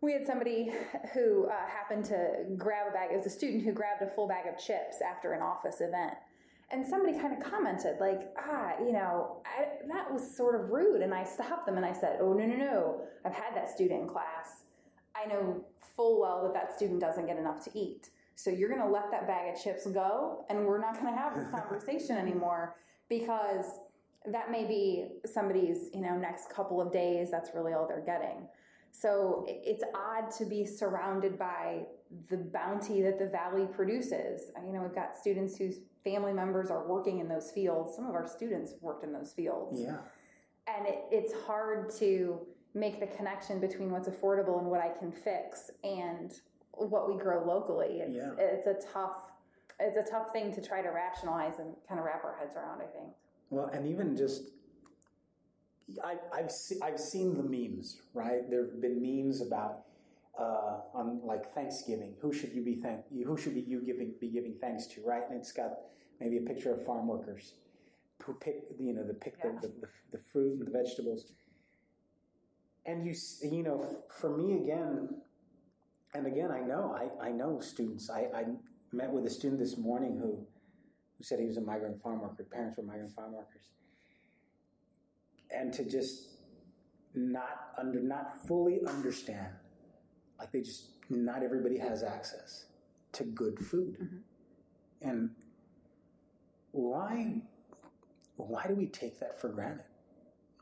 We 0.00 0.12
had 0.12 0.26
somebody 0.26 0.72
who 1.12 1.46
uh, 1.46 1.66
happened 1.66 2.04
to 2.06 2.44
grab 2.56 2.86
a 2.88 2.92
bag. 2.92 3.10
It 3.12 3.16
was 3.16 3.26
a 3.26 3.30
student 3.30 3.64
who 3.64 3.72
grabbed 3.72 4.02
a 4.02 4.06
full 4.06 4.28
bag 4.28 4.46
of 4.46 4.58
chips 4.58 4.98
after 5.04 5.32
an 5.32 5.42
office 5.42 5.80
event. 5.80 6.14
And 6.70 6.86
somebody 6.86 7.18
kind 7.18 7.32
of 7.32 7.50
commented, 7.50 7.96
like, 7.98 8.30
ah, 8.38 8.72
you 8.78 8.92
know, 8.92 9.42
I, 9.46 9.86
that 9.90 10.12
was 10.12 10.36
sort 10.36 10.60
of 10.60 10.70
rude. 10.70 11.00
And 11.00 11.14
I 11.14 11.24
stopped 11.24 11.66
them 11.66 11.76
and 11.76 11.84
I 11.84 11.92
said, 11.92 12.18
oh, 12.20 12.32
no, 12.32 12.46
no, 12.46 12.56
no. 12.56 13.00
I've 13.24 13.34
had 13.34 13.56
that 13.56 13.70
student 13.70 14.02
in 14.02 14.08
class. 14.08 14.64
I 15.16 15.26
know 15.26 15.64
full 15.96 16.20
well 16.20 16.42
that 16.44 16.54
that 16.54 16.76
student 16.76 17.00
doesn't 17.00 17.26
get 17.26 17.38
enough 17.38 17.64
to 17.64 17.70
eat. 17.76 18.10
So 18.36 18.50
you're 18.50 18.68
going 18.68 18.82
to 18.82 18.88
let 18.88 19.10
that 19.10 19.26
bag 19.26 19.52
of 19.52 19.60
chips 19.60 19.84
go, 19.86 20.44
and 20.48 20.64
we're 20.64 20.80
not 20.80 20.94
going 20.94 21.12
to 21.12 21.18
have 21.18 21.34
this 21.34 21.48
conversation 21.50 22.16
anymore 22.16 22.76
because 23.08 23.64
that 24.26 24.50
may 24.50 24.64
be 24.64 25.08
somebody's, 25.26 25.90
you 25.92 26.02
know, 26.02 26.16
next 26.16 26.50
couple 26.50 26.80
of 26.80 26.92
days. 26.92 27.30
That's 27.32 27.50
really 27.52 27.72
all 27.72 27.88
they're 27.88 28.04
getting. 28.04 28.46
So 28.92 29.44
it's 29.48 29.84
odd 29.94 30.30
to 30.38 30.44
be 30.44 30.64
surrounded 30.64 31.38
by 31.38 31.82
the 32.28 32.38
bounty 32.38 33.02
that 33.02 33.18
the 33.18 33.26
valley 33.26 33.66
produces. 33.66 34.50
You 34.66 34.72
know, 34.72 34.82
we've 34.82 34.94
got 34.94 35.16
students 35.16 35.56
whose 35.56 35.80
family 36.02 36.32
members 36.32 36.70
are 36.70 36.86
working 36.86 37.18
in 37.20 37.28
those 37.28 37.50
fields. 37.50 37.94
Some 37.94 38.06
of 38.06 38.14
our 38.14 38.26
students 38.26 38.74
worked 38.80 39.04
in 39.04 39.12
those 39.12 39.32
fields. 39.32 39.80
Yeah. 39.80 39.98
And 40.66 40.86
it, 40.86 41.04
it's 41.10 41.32
hard 41.46 41.90
to 41.98 42.40
make 42.74 43.00
the 43.00 43.06
connection 43.06 43.60
between 43.60 43.90
what's 43.90 44.08
affordable 44.08 44.58
and 44.58 44.68
what 44.68 44.80
I 44.80 44.88
can 44.88 45.12
fix 45.12 45.70
and 45.84 46.32
what 46.72 47.08
we 47.08 47.16
grow 47.20 47.44
locally. 47.44 48.00
It's, 48.00 48.14
Yeah. 48.14 48.32
it's 48.38 48.66
a 48.66 48.74
tough 48.92 49.32
it's 49.80 49.96
a 49.96 50.10
tough 50.10 50.32
thing 50.32 50.52
to 50.54 50.60
try 50.60 50.82
to 50.82 50.88
rationalize 50.88 51.60
and 51.60 51.72
kind 51.88 52.00
of 52.00 52.04
wrap 52.04 52.24
our 52.24 52.36
heads 52.36 52.56
around, 52.56 52.80
I 52.80 52.86
think. 52.86 53.10
Well, 53.50 53.66
and 53.66 53.86
even 53.86 54.16
just, 54.16 54.50
I, 56.04 56.16
I've 56.34 56.50
se- 56.50 56.80
I've 56.82 57.00
seen 57.00 57.36
the 57.36 57.42
memes. 57.42 58.00
Right, 58.14 58.48
there 58.50 58.66
have 58.66 58.80
been 58.80 59.00
memes 59.00 59.40
about 59.40 59.84
uh, 60.38 60.80
on 60.94 61.20
like 61.24 61.52
Thanksgiving. 61.54 62.14
Who 62.20 62.32
should 62.32 62.52
you 62.52 62.62
be 62.62 62.74
thank? 62.76 63.00
Who 63.24 63.36
should 63.36 63.54
be 63.54 63.60
you 63.62 63.80
giving 63.80 64.12
be 64.20 64.28
giving 64.28 64.54
thanks 64.60 64.86
to? 64.88 65.02
Right, 65.04 65.22
and 65.28 65.38
it's 65.38 65.52
got 65.52 65.72
maybe 66.20 66.36
a 66.38 66.42
picture 66.42 66.72
of 66.72 66.84
farm 66.84 67.06
workers 67.06 67.54
who 68.24 68.34
pick 68.34 68.64
you 68.78 68.92
know 68.92 69.04
the 69.04 69.14
pick 69.14 69.36
Yeah. 69.44 69.52
the, 69.60 69.68
the, 69.68 69.88
the, 70.12 70.18
fruit 70.18 70.58
and 70.58 70.66
the 70.66 70.70
vegetables. 70.70 71.32
And 72.86 73.06
you 73.06 73.14
you 73.42 73.62
know 73.62 74.02
for 74.20 74.36
me 74.36 74.62
again, 74.62 75.08
and 76.14 76.26
again 76.26 76.50
I 76.50 76.60
know 76.60 76.96
I, 76.96 77.28
I 77.28 77.30
know 77.32 77.60
students. 77.60 78.10
I, 78.10 78.28
I 78.34 78.44
met 78.92 79.10
with 79.10 79.26
a 79.26 79.30
student 79.30 79.60
this 79.60 79.76
morning 79.76 80.18
who 80.18 80.46
who 81.16 81.24
said 81.24 81.40
he 81.40 81.46
was 81.46 81.56
a 81.56 81.60
migrant 81.62 82.00
farm 82.00 82.20
worker. 82.20 82.44
Parents 82.50 82.76
were 82.76 82.84
migrant 82.84 83.12
farm 83.14 83.32
workers, 83.32 83.70
and 85.50 85.72
to 85.74 85.84
just 85.84 86.28
not 87.14 87.72
under 87.78 88.00
not 88.00 88.46
fully 88.46 88.80
understand, 88.86 89.52
like 90.38 90.52
they 90.52 90.60
just 90.62 90.90
not 91.10 91.42
everybody 91.42 91.78
has 91.78 92.02
access 92.02 92.66
to 93.12 93.24
good 93.24 93.58
food, 93.58 93.96
Mhm. 93.98 94.22
and 95.02 95.30
why 96.72 97.42
why 98.36 98.66
do 98.68 98.74
we 98.74 98.86
take 98.86 99.18
that 99.18 99.40
for 99.40 99.48
granted? 99.48 99.84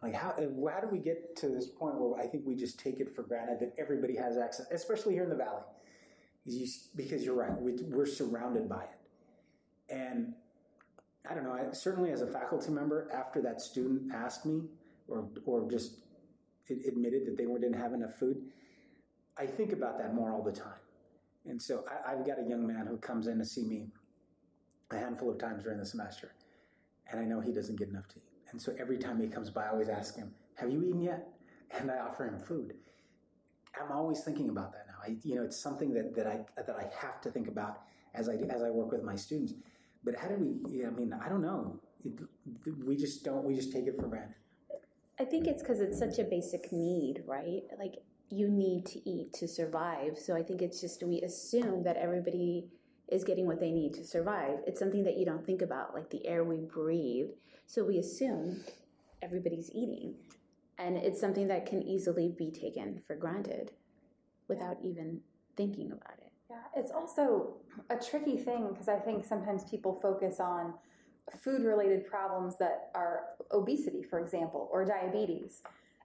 Like 0.03 0.15
how 0.15 0.31
how 0.33 0.81
do 0.81 0.89
we 0.91 0.99
get 0.99 1.37
to 1.37 1.49
this 1.49 1.69
point 1.69 1.97
where 1.99 2.19
I 2.19 2.27
think 2.27 2.47
we 2.47 2.55
just 2.55 2.79
take 2.79 3.01
it 3.01 3.11
for 3.15 3.23
granted 3.23 3.61
that 3.61 3.75
everybody 3.79 4.17
has 4.17 4.39
access, 4.39 4.67
especially 4.71 5.15
here 5.15 5.25
in 5.25 5.31
the 5.31 5.37
valley? 5.37 5.63
You, 6.45 6.67
because 6.95 7.25
you're 7.25 7.35
right, 7.35 7.61
we, 7.61 7.73
we're 7.73 8.07
surrounded 8.07 8.69
by 8.69 8.85
it, 8.85 9.93
and 9.93 10.35
I 11.29 11.35
don't 11.35 11.45
know. 11.45 11.53
I, 11.53 11.73
certainly, 11.73 12.11
as 12.13 12.23
a 12.23 12.27
faculty 12.27 12.71
member, 12.71 13.09
after 13.13 13.43
that 13.43 13.61
student 13.61 14.13
asked 14.15 14.47
me, 14.47 14.63
or 15.09 15.29
or 15.45 15.71
just 15.71 15.99
admitted 16.69 17.27
that 17.27 17.37
they 17.37 17.45
didn't 17.45 17.75
have 17.75 17.93
enough 17.93 18.15
food, 18.19 18.43
I 19.39 19.47
think 19.47 19.73
about 19.73 19.99
that 19.99 20.15
more 20.15 20.33
all 20.33 20.43
the 20.43 20.53
time. 20.53 20.81
And 21.45 21.61
so 21.63 21.85
I, 21.89 22.13
I've 22.13 22.27
got 22.27 22.39
a 22.39 22.49
young 22.49 22.67
man 22.67 22.87
who 22.87 22.97
comes 22.97 23.29
in 23.29 23.39
to 23.39 23.45
see 23.45 23.65
me 23.65 23.87
a 24.91 24.97
handful 24.97 25.31
of 25.31 25.39
times 25.39 25.65
during 25.65 25.79
the 25.79 25.87
semester, 25.87 26.33
and 27.11 27.21
I 27.21 27.25
know 27.25 27.41
he 27.41 27.53
doesn't 27.53 27.77
get 27.77 27.89
enough 27.89 28.09
to 28.09 28.17
eat. 28.17 28.23
And 28.51 28.61
so 28.61 28.73
every 28.79 28.99
time 28.99 29.21
he 29.21 29.29
comes 29.29 29.51
by, 29.51 29.65
I 29.65 29.71
always 29.71 29.89
ask 29.89 30.17
him, 30.17 30.33
"Have 30.55 30.71
you 30.71 30.83
eaten 30.85 31.01
yet?" 31.01 31.29
And 31.73 31.91
I 31.91 31.99
offer 31.99 32.27
him 32.27 32.39
food. 32.39 32.75
I'm 33.81 33.93
always 33.93 34.23
thinking 34.25 34.49
about 34.49 34.73
that 34.73 34.87
now. 34.87 34.95
I, 35.07 35.17
you 35.23 35.35
know, 35.35 35.43
it's 35.43 35.61
something 35.61 35.93
that, 35.95 36.15
that 36.15 36.27
I 36.27 36.45
that 36.57 36.77
I 36.77 36.89
have 37.05 37.21
to 37.23 37.31
think 37.31 37.49
about 37.49 37.83
as 38.15 38.29
I 38.29 38.35
as 38.49 38.63
I 38.63 38.71
work 38.71 38.93
with 38.93 39.03
my 39.03 39.17
students. 39.17 39.53
But 40.07 40.15
how 40.15 40.29
do 40.29 40.37
we? 40.37 40.87
I 40.87 40.91
mean, 40.91 41.13
I 41.13 41.29
don't 41.29 41.43
know. 41.43 41.81
It, 42.05 42.13
we 42.87 42.97
just 42.97 43.25
don't. 43.25 43.45
We 43.45 43.57
just 43.57 43.73
take 43.73 43.87
it 43.89 43.97
for 43.97 44.07
granted. 44.07 44.37
I 45.19 45.25
think 45.25 45.49
it's 45.49 45.63
because 45.63 45.81
it's 45.81 45.99
such 45.99 46.21
a 46.21 46.25
basic 46.25 46.73
need, 46.73 47.25
right? 47.27 47.63
Like 47.77 47.97
you 48.31 48.49
need 48.49 48.87
to 48.87 49.09
eat 49.09 49.33
to 49.35 49.49
survive. 49.49 50.17
So 50.17 50.37
I 50.37 50.43
think 50.45 50.63
it's 50.63 50.81
just 50.81 51.03
we 51.03 51.23
assume 51.23 51.83
that 51.83 51.97
everybody 51.97 52.69
is 53.09 53.25
getting 53.25 53.47
what 53.47 53.59
they 53.59 53.73
need 53.73 53.95
to 53.95 54.05
survive. 54.05 54.59
It's 54.67 54.79
something 54.79 55.03
that 55.05 55.17
you 55.17 55.27
don't 55.27 55.45
think 55.45 55.61
about, 55.63 55.93
like 55.93 56.11
the 56.11 56.25
air 56.25 56.45
we 56.45 56.61
breathe. 56.61 57.31
So 57.67 57.85
we 57.85 57.99
assume 57.99 58.63
everybody's 59.23 59.71
eating. 59.73 60.15
And 60.79 60.97
it's 60.97 61.21
something 61.21 61.49
that 61.49 61.67
can 61.67 61.83
easily 61.83 62.33
be 62.37 62.53
taken 62.53 63.01
for 63.07 63.17
granted 63.17 63.73
without 64.47 64.77
even 64.85 65.21
thinking 65.57 65.91
about 65.91 66.19
it. 66.19 66.26
Yeah, 66.49 66.59
it's 66.77 66.93
also 66.93 67.55
a 67.91 67.97
tricky 67.97 68.37
thing 68.37 68.69
because 68.71 68.89
I 68.89 68.99
think 68.99 69.25
sometimes 69.25 69.65
people 69.65 69.95
focus 69.95 70.39
on 70.39 70.75
food 71.43 71.63
related 71.63 72.07
problems 72.07 72.57
that 72.59 72.91
are 72.95 73.25
obesity, 73.51 74.03
for 74.03 74.21
example, 74.21 74.69
or 74.73 74.85
diabetes. 74.85 75.63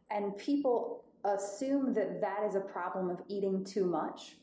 And 0.10 0.36
people 0.38 1.04
assume 1.24 1.94
that 1.94 2.22
that 2.22 2.44
is 2.48 2.56
a 2.56 2.60
problem 2.60 3.10
of 3.12 3.22
eating 3.28 3.64
too 3.64 3.86
much 3.86 4.38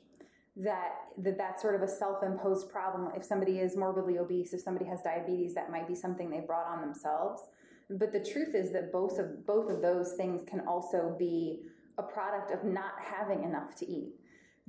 that, 0.54 0.92
that 1.18 1.36
that's 1.36 1.62
sort 1.62 1.74
of 1.74 1.82
a 1.82 1.88
self-imposed 1.88 2.70
problem. 2.70 3.10
If 3.16 3.24
somebody 3.24 3.58
is 3.58 3.76
morbidly 3.76 4.18
obese 4.18 4.52
if 4.52 4.60
somebody 4.60 4.86
has 4.86 5.02
diabetes 5.02 5.54
that 5.54 5.70
might 5.70 5.88
be 5.88 5.94
something 5.94 6.30
they 6.30 6.40
brought 6.40 6.66
on 6.66 6.80
themselves. 6.80 7.42
But 7.90 8.12
the 8.12 8.20
truth 8.20 8.54
is 8.54 8.72
that 8.72 8.92
both 8.92 9.18
of 9.18 9.46
both 9.46 9.70
of 9.70 9.82
those 9.82 10.12
things 10.12 10.42
can 10.46 10.60
also 10.60 11.16
be 11.18 11.60
a 11.96 12.02
product 12.02 12.52
of 12.52 12.64
not 12.64 12.92
having 13.00 13.44
enough 13.44 13.74
to 13.76 13.90
eat 13.90 14.14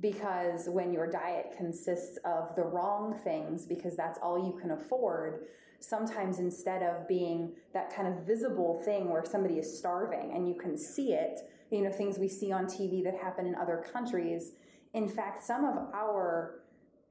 because 0.00 0.68
when 0.68 0.92
your 0.92 1.10
diet 1.10 1.54
consists 1.56 2.18
of 2.24 2.54
the 2.56 2.62
wrong 2.62 3.18
things 3.22 3.66
because 3.66 3.96
that's 3.96 4.18
all 4.22 4.38
you 4.38 4.58
can 4.60 4.70
afford 4.70 5.46
sometimes 5.80 6.38
instead 6.38 6.82
of 6.82 7.08
being 7.08 7.52
that 7.72 7.94
kind 7.94 8.08
of 8.08 8.26
visible 8.26 8.82
thing 8.84 9.10
where 9.10 9.24
somebody 9.24 9.54
is 9.54 9.78
starving 9.78 10.32
and 10.34 10.48
you 10.48 10.54
can 10.54 10.76
see 10.76 11.12
it 11.12 11.38
you 11.70 11.82
know 11.82 11.90
things 11.90 12.18
we 12.18 12.28
see 12.28 12.52
on 12.52 12.66
TV 12.66 13.02
that 13.02 13.14
happen 13.14 13.46
in 13.46 13.54
other 13.54 13.84
countries 13.92 14.52
in 14.94 15.08
fact 15.08 15.44
some 15.44 15.64
of 15.64 15.76
our 15.94 16.60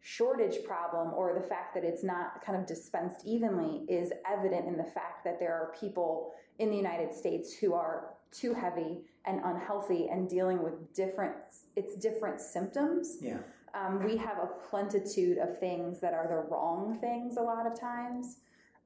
shortage 0.01 0.63
problem 0.65 1.13
or 1.13 1.33
the 1.33 1.45
fact 1.45 1.73
that 1.73 1.83
it's 1.83 2.03
not 2.03 2.41
kind 2.43 2.57
of 2.57 2.65
dispensed 2.65 3.25
evenly 3.25 3.83
is 3.89 4.11
evident 4.29 4.67
in 4.67 4.77
the 4.77 4.83
fact 4.83 5.23
that 5.25 5.39
there 5.39 5.53
are 5.53 5.73
people 5.79 6.31
in 6.57 6.69
the 6.69 6.77
United 6.77 7.13
States 7.13 7.53
who 7.53 7.73
are 7.73 8.13
too 8.31 8.53
heavy 8.53 9.01
and 9.29 9.37
unhealthy 9.51 10.01
and 10.11 10.21
dealing 10.37 10.59
with 10.65 10.75
different 11.01 11.35
it's 11.79 11.93
different 12.07 12.37
symptoms. 12.55 13.05
Yeah. 13.21 13.37
um, 13.79 13.93
we 14.03 14.17
have 14.17 14.37
a 14.47 14.49
plentitude 14.69 15.37
of 15.45 15.49
things 15.65 15.99
that 16.03 16.13
are 16.19 16.27
the 16.27 16.41
wrong 16.51 16.97
things 16.99 17.37
a 17.37 17.45
lot 17.51 17.65
of 17.69 17.79
times. 17.79 18.25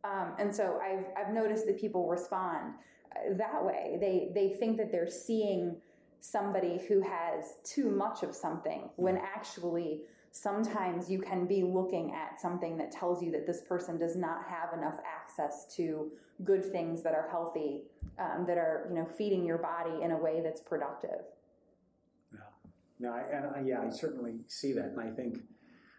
Um, 0.03 0.27
and 0.41 0.49
so 0.53 0.65
I've, 0.87 1.05
I've 1.17 1.33
noticed 1.33 1.65
that 1.67 1.77
people 1.79 2.03
respond 2.17 2.73
uh, 3.15 3.33
that 3.43 3.59
way. 3.69 3.83
They 4.05 4.17
they 4.37 4.47
think 4.59 4.77
that 4.79 4.91
they're 4.91 5.15
seeing 5.27 5.61
somebody 6.19 6.75
who 6.87 6.97
has 7.01 7.39
too 7.63 7.87
much 7.89 8.23
of 8.23 8.31
something 8.35 8.81
when 8.97 9.17
actually 9.17 10.01
sometimes 10.33 11.11
you 11.11 11.19
can 11.19 11.45
be 11.45 11.61
looking 11.61 12.11
at 12.11 12.41
something 12.41 12.75
that 12.75 12.91
tells 12.91 13.21
you 13.21 13.31
that 13.31 13.45
this 13.45 13.61
person 13.61 13.99
does 13.99 14.15
not 14.15 14.39
have 14.49 14.77
enough 14.77 14.97
access 15.05 15.71
to 15.75 16.11
good 16.43 16.65
things 16.65 17.03
that 17.03 17.13
are 17.13 17.27
healthy 17.29 17.83
um, 18.17 18.43
that 18.47 18.57
are 18.57 18.87
you 18.89 18.95
know 18.95 19.05
feeding 19.05 19.45
your 19.45 19.59
body 19.59 20.01
in 20.01 20.11
a 20.11 20.17
way 20.17 20.41
that's 20.43 20.59
productive. 20.59 21.21
Yeah, 22.33 22.39
No, 22.99 23.13
I, 23.13 23.21
and 23.31 23.45
I, 23.55 23.61
yeah, 23.63 23.81
I 23.81 23.89
certainly 23.91 24.39
see 24.47 24.73
that, 24.73 24.85
and 24.85 24.99
I 24.99 25.11
think, 25.11 25.37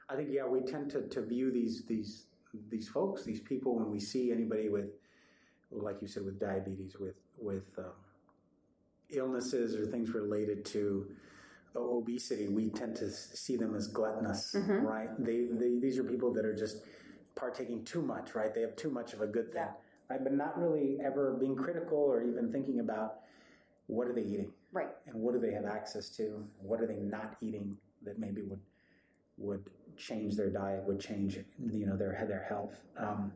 I 0.08 0.16
think, 0.16 0.30
yeah, 0.32 0.46
we 0.46 0.60
tend 0.62 0.90
to, 0.90 1.02
to 1.08 1.22
view 1.22 1.52
these 1.52 1.84
these 1.86 2.26
these 2.70 2.88
folks, 2.88 3.22
these 3.22 3.40
people, 3.40 3.76
when 3.76 3.88
we 3.88 4.00
see 4.00 4.32
anybody 4.32 4.68
with, 4.68 4.90
like 5.70 6.02
you 6.02 6.08
said, 6.08 6.24
with 6.24 6.40
diabetes, 6.40 6.96
with 6.98 7.20
with 7.38 7.68
um, 7.78 7.92
illnesses 9.10 9.76
or 9.76 9.86
things 9.86 10.10
related 10.10 10.64
to 10.64 11.06
o- 11.06 11.33
obesity, 11.76 12.48
we 12.48 12.68
tend 12.70 12.96
to 12.96 13.10
see 13.10 13.56
them 13.56 13.74
as 13.74 13.88
gluttonous, 13.88 14.54
Mhm. 14.54 14.82
right? 14.82 15.10
They, 15.24 15.46
they 15.46 15.78
these 15.78 15.98
are 15.98 16.04
people 16.04 16.32
that 16.34 16.44
are 16.44 16.54
just 16.54 16.84
partaking 17.34 17.84
too 17.84 18.02
much, 18.02 18.34
right? 18.34 18.54
They 18.54 18.60
have 18.60 18.76
too 18.76 18.90
much 18.90 19.12
of 19.12 19.20
a 19.20 19.26
good 19.26 19.52
thing, 19.52 19.62
Yeah. 19.62 19.72
right? 20.08 20.22
But 20.22 20.32
not 20.34 20.56
really 20.58 21.00
ever 21.00 21.34
being 21.34 21.56
critical 21.56 21.98
or 21.98 22.22
even 22.22 22.50
thinking 22.52 22.78
about 22.80 23.20
what 23.86 24.06
are 24.08 24.12
they 24.14 24.22
eating 24.22 24.52
right 24.72 24.94
and 25.06 25.14
what 25.14 25.34
do 25.34 25.40
they 25.40 25.52
have 25.52 25.66
access 25.66 26.08
to? 26.16 26.46
What 26.60 26.80
are 26.80 26.86
they 26.86 27.00
not 27.00 27.36
eating 27.40 27.76
that 28.02 28.18
maybe 28.18 28.42
would 28.42 28.60
would 29.36 29.68
change 29.96 30.36
their 30.36 30.50
diet, 30.50 30.84
would 30.84 31.00
change 31.00 31.38
you 31.70 31.86
know 31.86 31.96
their 31.96 32.24
their 32.28 32.42
health? 32.44 32.80
Um, 32.96 33.32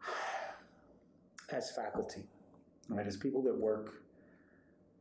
as 1.50 1.70
faculty, 1.70 2.24
right, 2.88 3.06
as 3.06 3.16
people 3.16 3.42
that 3.42 3.56
work 3.56 4.02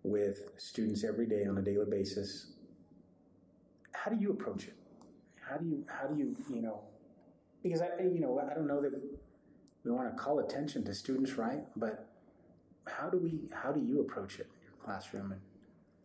with 0.06 0.52
students 0.58 1.04
every 1.04 1.26
day 1.26 1.46
on 1.46 1.58
a 1.58 1.62
daily 1.62 1.86
basis, 1.90 2.54
how 3.92 4.12
do 4.12 4.18
you 4.18 4.32
approach 4.32 4.66
it? 4.66 4.76
How 5.48 5.58
do 5.58 5.66
you 5.66 5.86
how 5.88 6.08
do 6.08 6.18
you 6.18 6.36
you 6.50 6.62
know? 6.62 6.82
Because 7.64 7.82
I 7.82 7.88
you 8.02 8.20
know 8.20 8.40
I 8.40 8.54
don't 8.54 8.68
know 8.68 8.82
that 8.82 8.94
we 9.84 9.92
want 9.92 10.16
to 10.16 10.22
call 10.22 10.40
attention 10.40 10.84
to 10.86 10.94
students, 10.94 11.34
right? 11.34 11.64
But 11.76 12.08
how 12.88 13.10
do 13.10 13.18
we 13.18 13.42
how 13.54 13.72
do 13.72 13.82
you 13.82 14.02
approach 14.02 14.40
it 14.40 14.48
in 14.56 14.66
your 14.66 14.74
classroom 14.84 15.32
and 15.32 15.42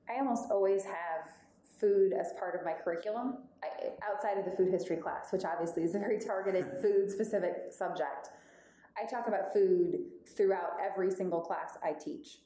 I 0.09 0.19
almost 0.19 0.51
always 0.51 0.85
have 0.85 1.31
food 1.81 2.13
as 2.13 2.33
part 2.39 2.55
of 2.55 2.65
my 2.65 2.73
curriculum 2.73 3.39
I, 3.63 3.91
outside 4.03 4.39
of 4.39 4.45
the 4.45 4.51
food 4.51 4.71
history 4.71 4.97
class, 4.97 5.33
which 5.33 5.45
obviously 5.45 5.85
is 5.85 5.95
a 5.95 5.99
very 5.99 6.19
targeted 6.19 6.67
food 6.83 7.11
specific 7.11 7.73
subject. 7.73 8.31
I 9.01 9.07
talk 9.07 9.29
about 9.29 9.53
food 9.53 10.01
throughout 10.37 10.73
every 10.85 11.11
single 11.11 11.41
class 11.41 11.79
I 11.83 11.93
teach. 11.93 12.39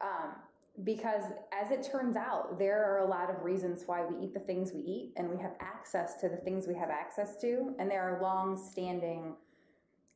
Um, 0.00 0.36
because 0.82 1.24
as 1.52 1.70
it 1.70 1.88
turns 1.88 2.16
out, 2.16 2.58
there 2.58 2.84
are 2.84 2.98
a 2.98 3.06
lot 3.06 3.30
of 3.30 3.44
reasons 3.44 3.84
why 3.86 4.04
we 4.04 4.24
eat 4.24 4.34
the 4.34 4.40
things 4.40 4.72
we 4.72 4.80
eat 4.80 5.12
and 5.16 5.30
we 5.30 5.36
have 5.36 5.52
access 5.60 6.16
to 6.20 6.28
the 6.28 6.36
things 6.38 6.66
we 6.66 6.74
have 6.74 6.90
access 6.90 7.36
to. 7.40 7.74
And 7.78 7.88
there 7.88 8.02
are 8.02 8.20
long 8.20 8.56
standing 8.56 9.36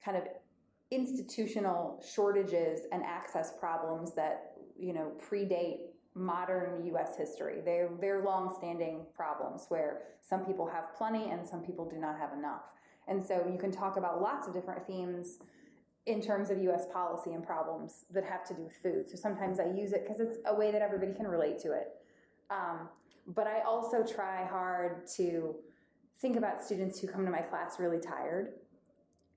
kind 0.05 0.17
of 0.17 0.25
institutional 0.91 2.03
shortages 2.13 2.81
and 2.91 3.05
access 3.05 3.53
problems 3.59 4.15
that, 4.15 4.55
you 4.77 4.93
know, 4.93 5.13
predate 5.31 5.79
modern 6.15 6.85
U.S. 6.87 7.17
history. 7.17 7.61
They're 7.65 7.91
they're 8.01 8.23
long-standing 8.25 9.07
problems 9.15 9.67
where 9.69 10.03
some 10.21 10.45
people 10.45 10.67
have 10.67 10.95
plenty 10.97 11.31
and 11.31 11.47
some 11.47 11.63
people 11.63 11.89
do 11.89 11.97
not 11.97 12.19
have 12.19 12.33
enough. 12.33 12.63
And 13.07 13.25
so 13.25 13.47
you 13.51 13.59
can 13.59 13.71
talk 13.71 13.97
about 13.97 14.21
lots 14.21 14.47
of 14.47 14.53
different 14.53 14.87
themes 14.87 15.39
in 16.09 16.23
terms 16.23 16.51
of 16.51 16.59
U.S. 16.63 16.87
policy 16.93 17.33
and 17.33 17.45
problems 17.45 18.07
that 18.11 18.25
have 18.25 18.45
to 18.49 18.55
do 18.55 18.63
with 18.63 18.77
food. 18.83 19.11
So 19.11 19.17
sometimes 19.17 19.61
I 19.61 19.67
use 19.67 19.93
it 19.93 20.05
because 20.05 20.21
it's 20.21 20.39
a 20.47 20.55
way 20.55 20.73
that 20.73 20.83
everybody 20.83 21.13
can 21.13 21.27
relate 21.27 21.59
to 21.61 21.73
it. 21.73 21.89
Um, 22.51 22.89
but 23.27 23.47
I 23.47 23.61
also 23.61 24.05
try 24.05 24.47
hard 24.47 25.07
to 25.17 25.55
think 26.21 26.37
about 26.37 26.65
students 26.65 26.99
who 26.99 27.07
come 27.07 27.25
to 27.25 27.31
my 27.31 27.43
class 27.43 27.79
really 27.79 28.01
tired. 28.01 28.55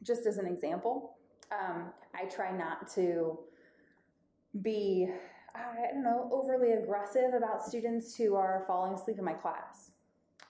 Just 0.01 0.25
as 0.25 0.38
an 0.38 0.48
example, 0.48 1.18
um, 1.51 1.92
I 2.16 2.25
try 2.25 2.56
not 2.56 2.88
to 2.96 3.38
be 4.62 5.10
I 5.54 5.92
don't 5.92 6.04
know, 6.04 6.30
overly 6.32 6.72
aggressive 6.72 7.34
about 7.36 7.66
students 7.66 8.16
who 8.16 8.36
are 8.36 8.63
falling 8.68 8.94
asleep 8.94 9.20
in 9.20 9.25
my 9.25 9.34
class. 9.34 9.92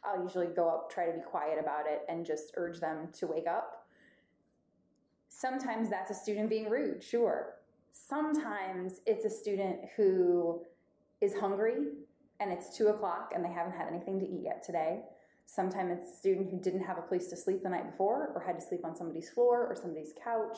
I'll 0.03 0.21
usually 0.21 0.47
go 0.47 0.67
up, 0.67 0.91
try 0.91 1.07
to 1.07 1.13
be 1.13 1.21
quiet 1.21 1.57
about 1.59 1.85
it, 1.87 2.01
and 2.07 2.25
just 2.25 2.51
urge 2.55 2.79
them 2.79 3.09
to 3.13 3.27
wake 3.27 3.47
up. 3.47 3.80
Sometimes 5.33 5.89
that's 5.89 6.11
a 6.11 6.13
student 6.13 6.49
being 6.49 6.69
rude, 6.69 7.01
sure. 7.01 7.53
Sometimes 7.93 8.99
it's 9.05 9.23
a 9.23 9.29
student 9.29 9.79
who 9.95 10.61
is 11.21 11.33
hungry 11.33 11.77
and 12.41 12.51
it's 12.51 12.77
two 12.77 12.89
o'clock 12.89 13.31
and 13.33 13.43
they 13.43 13.49
haven't 13.49 13.71
had 13.71 13.87
anything 13.87 14.19
to 14.19 14.25
eat 14.27 14.41
yet 14.43 14.61
today. 14.61 14.99
Sometimes 15.45 15.97
it's 15.97 16.13
a 16.13 16.17
student 16.17 16.51
who 16.51 16.59
didn't 16.59 16.83
have 16.83 16.97
a 16.97 17.01
place 17.01 17.27
to 17.27 17.37
sleep 17.37 17.63
the 17.63 17.69
night 17.69 17.89
before 17.89 18.33
or 18.35 18.41
had 18.41 18.59
to 18.59 18.61
sleep 18.61 18.81
on 18.83 18.93
somebody's 18.93 19.29
floor 19.29 19.65
or 19.65 19.75
somebody's 19.75 20.13
couch. 20.21 20.57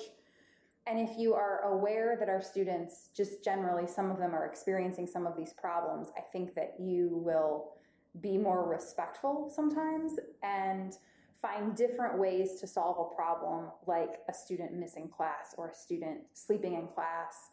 And 0.88 1.00
if 1.00 1.18
you 1.20 1.36
are 1.36 1.62
aware 1.72 2.18
that 2.20 2.28
our 2.28 2.42
students, 2.42 3.10
just 3.16 3.44
generally, 3.44 3.88
some 3.88 4.10
of 4.10 4.18
them 4.18 4.34
are 4.34 4.46
experiencing 4.46 5.06
some 5.06 5.28
of 5.28 5.38
these 5.38 5.54
problems, 5.54 6.10
I 6.18 6.22
think 6.22 6.56
that 6.56 6.76
you 6.80 7.10
will 7.24 7.76
be 8.20 8.38
more 8.38 8.68
respectful 8.68 9.52
sometimes 9.54 10.14
and 10.42 10.98
find 11.44 11.76
different 11.76 12.18
ways 12.18 12.60
to 12.62 12.66
solve 12.66 12.98
a 12.98 13.16
problem, 13.16 13.66
like 13.86 14.22
a 14.30 14.34
student 14.34 14.74
missing 14.74 15.10
class 15.10 15.54
or 15.58 15.70
a 15.70 15.74
student 15.74 16.22
sleeping 16.34 16.74
in 16.74 16.88
class. 16.88 17.50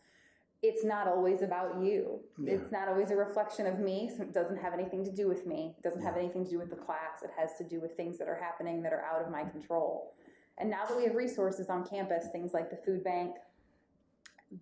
It's 0.62 0.84
not 0.84 1.08
always 1.08 1.42
about 1.42 1.82
you. 1.82 2.20
Yeah. 2.38 2.54
It's 2.54 2.70
not 2.70 2.86
always 2.88 3.10
a 3.10 3.16
reflection 3.16 3.66
of 3.66 3.80
me. 3.80 4.08
So 4.16 4.22
it 4.22 4.32
doesn't 4.32 4.58
have 4.58 4.74
anything 4.74 5.04
to 5.06 5.10
do 5.10 5.26
with 5.26 5.44
me. 5.44 5.74
It 5.76 5.82
doesn't 5.82 6.02
have 6.02 6.16
anything 6.16 6.44
to 6.44 6.50
do 6.50 6.58
with 6.58 6.70
the 6.70 6.76
class. 6.76 7.22
It 7.24 7.30
has 7.36 7.50
to 7.58 7.64
do 7.64 7.80
with 7.80 7.96
things 7.96 8.16
that 8.18 8.28
are 8.28 8.38
happening 8.40 8.80
that 8.82 8.92
are 8.92 9.02
out 9.02 9.22
of 9.22 9.32
my 9.32 9.42
control. 9.42 10.14
And 10.56 10.70
now 10.70 10.84
that 10.86 10.96
we 10.96 11.04
have 11.04 11.16
resources 11.16 11.68
on 11.68 11.84
campus, 11.84 12.26
things 12.30 12.52
like 12.54 12.70
the 12.70 12.76
food 12.76 13.02
bank, 13.02 13.36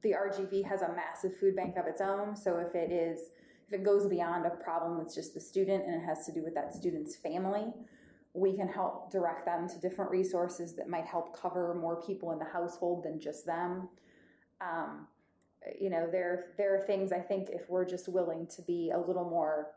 the 0.03 0.13
RGV 0.13 0.65
has 0.65 0.81
a 0.81 0.95
massive 0.95 1.37
food 1.37 1.55
bank 1.55 1.77
of 1.77 1.87
its 1.87 2.01
own. 2.01 2.35
So 2.35 2.57
if 2.59 2.75
it 2.75 2.91
is, 2.93 3.31
if 3.67 3.75
it 3.75 3.85
goes 3.85 4.07
beyond 4.07 4.47
a 4.47 4.51
problem 4.51 4.97
that's 4.97 5.15
just 5.15 5.35
the 5.35 5.41
student 5.41 5.85
and 5.85 6.01
it 6.01 6.07
has 6.07 6.25
to 6.27 6.33
do 6.33 6.43
with 6.43 6.55
that 6.55 6.75
student's 6.75 7.17
family, 7.17 7.75
we 8.39 8.57
can 8.57 8.69
help 8.69 9.11
direct 9.11 9.45
them 9.45 9.69
to 9.69 9.79
different 9.81 10.11
resources 10.11 10.75
that 10.77 10.89
might 10.89 11.05
help 11.07 11.39
cover 11.39 11.75
more 11.75 12.01
people 12.03 12.33
in 12.33 12.39
the 12.39 12.45
household 12.45 13.03
than 13.05 13.21
just 13.21 13.45
them. 13.45 13.89
Um, 14.61 15.07
you 15.81 15.91
know, 15.91 16.09
there 16.11 16.53
there 16.57 16.75
are 16.77 16.81
things 16.87 17.13
I 17.13 17.19
think 17.21 17.49
if 17.51 17.69
we're 17.69 17.85
just 17.85 18.09
willing 18.09 18.47
to 18.57 18.63
be 18.63 18.91
a 18.95 18.99
little 18.99 19.25
more 19.29 19.69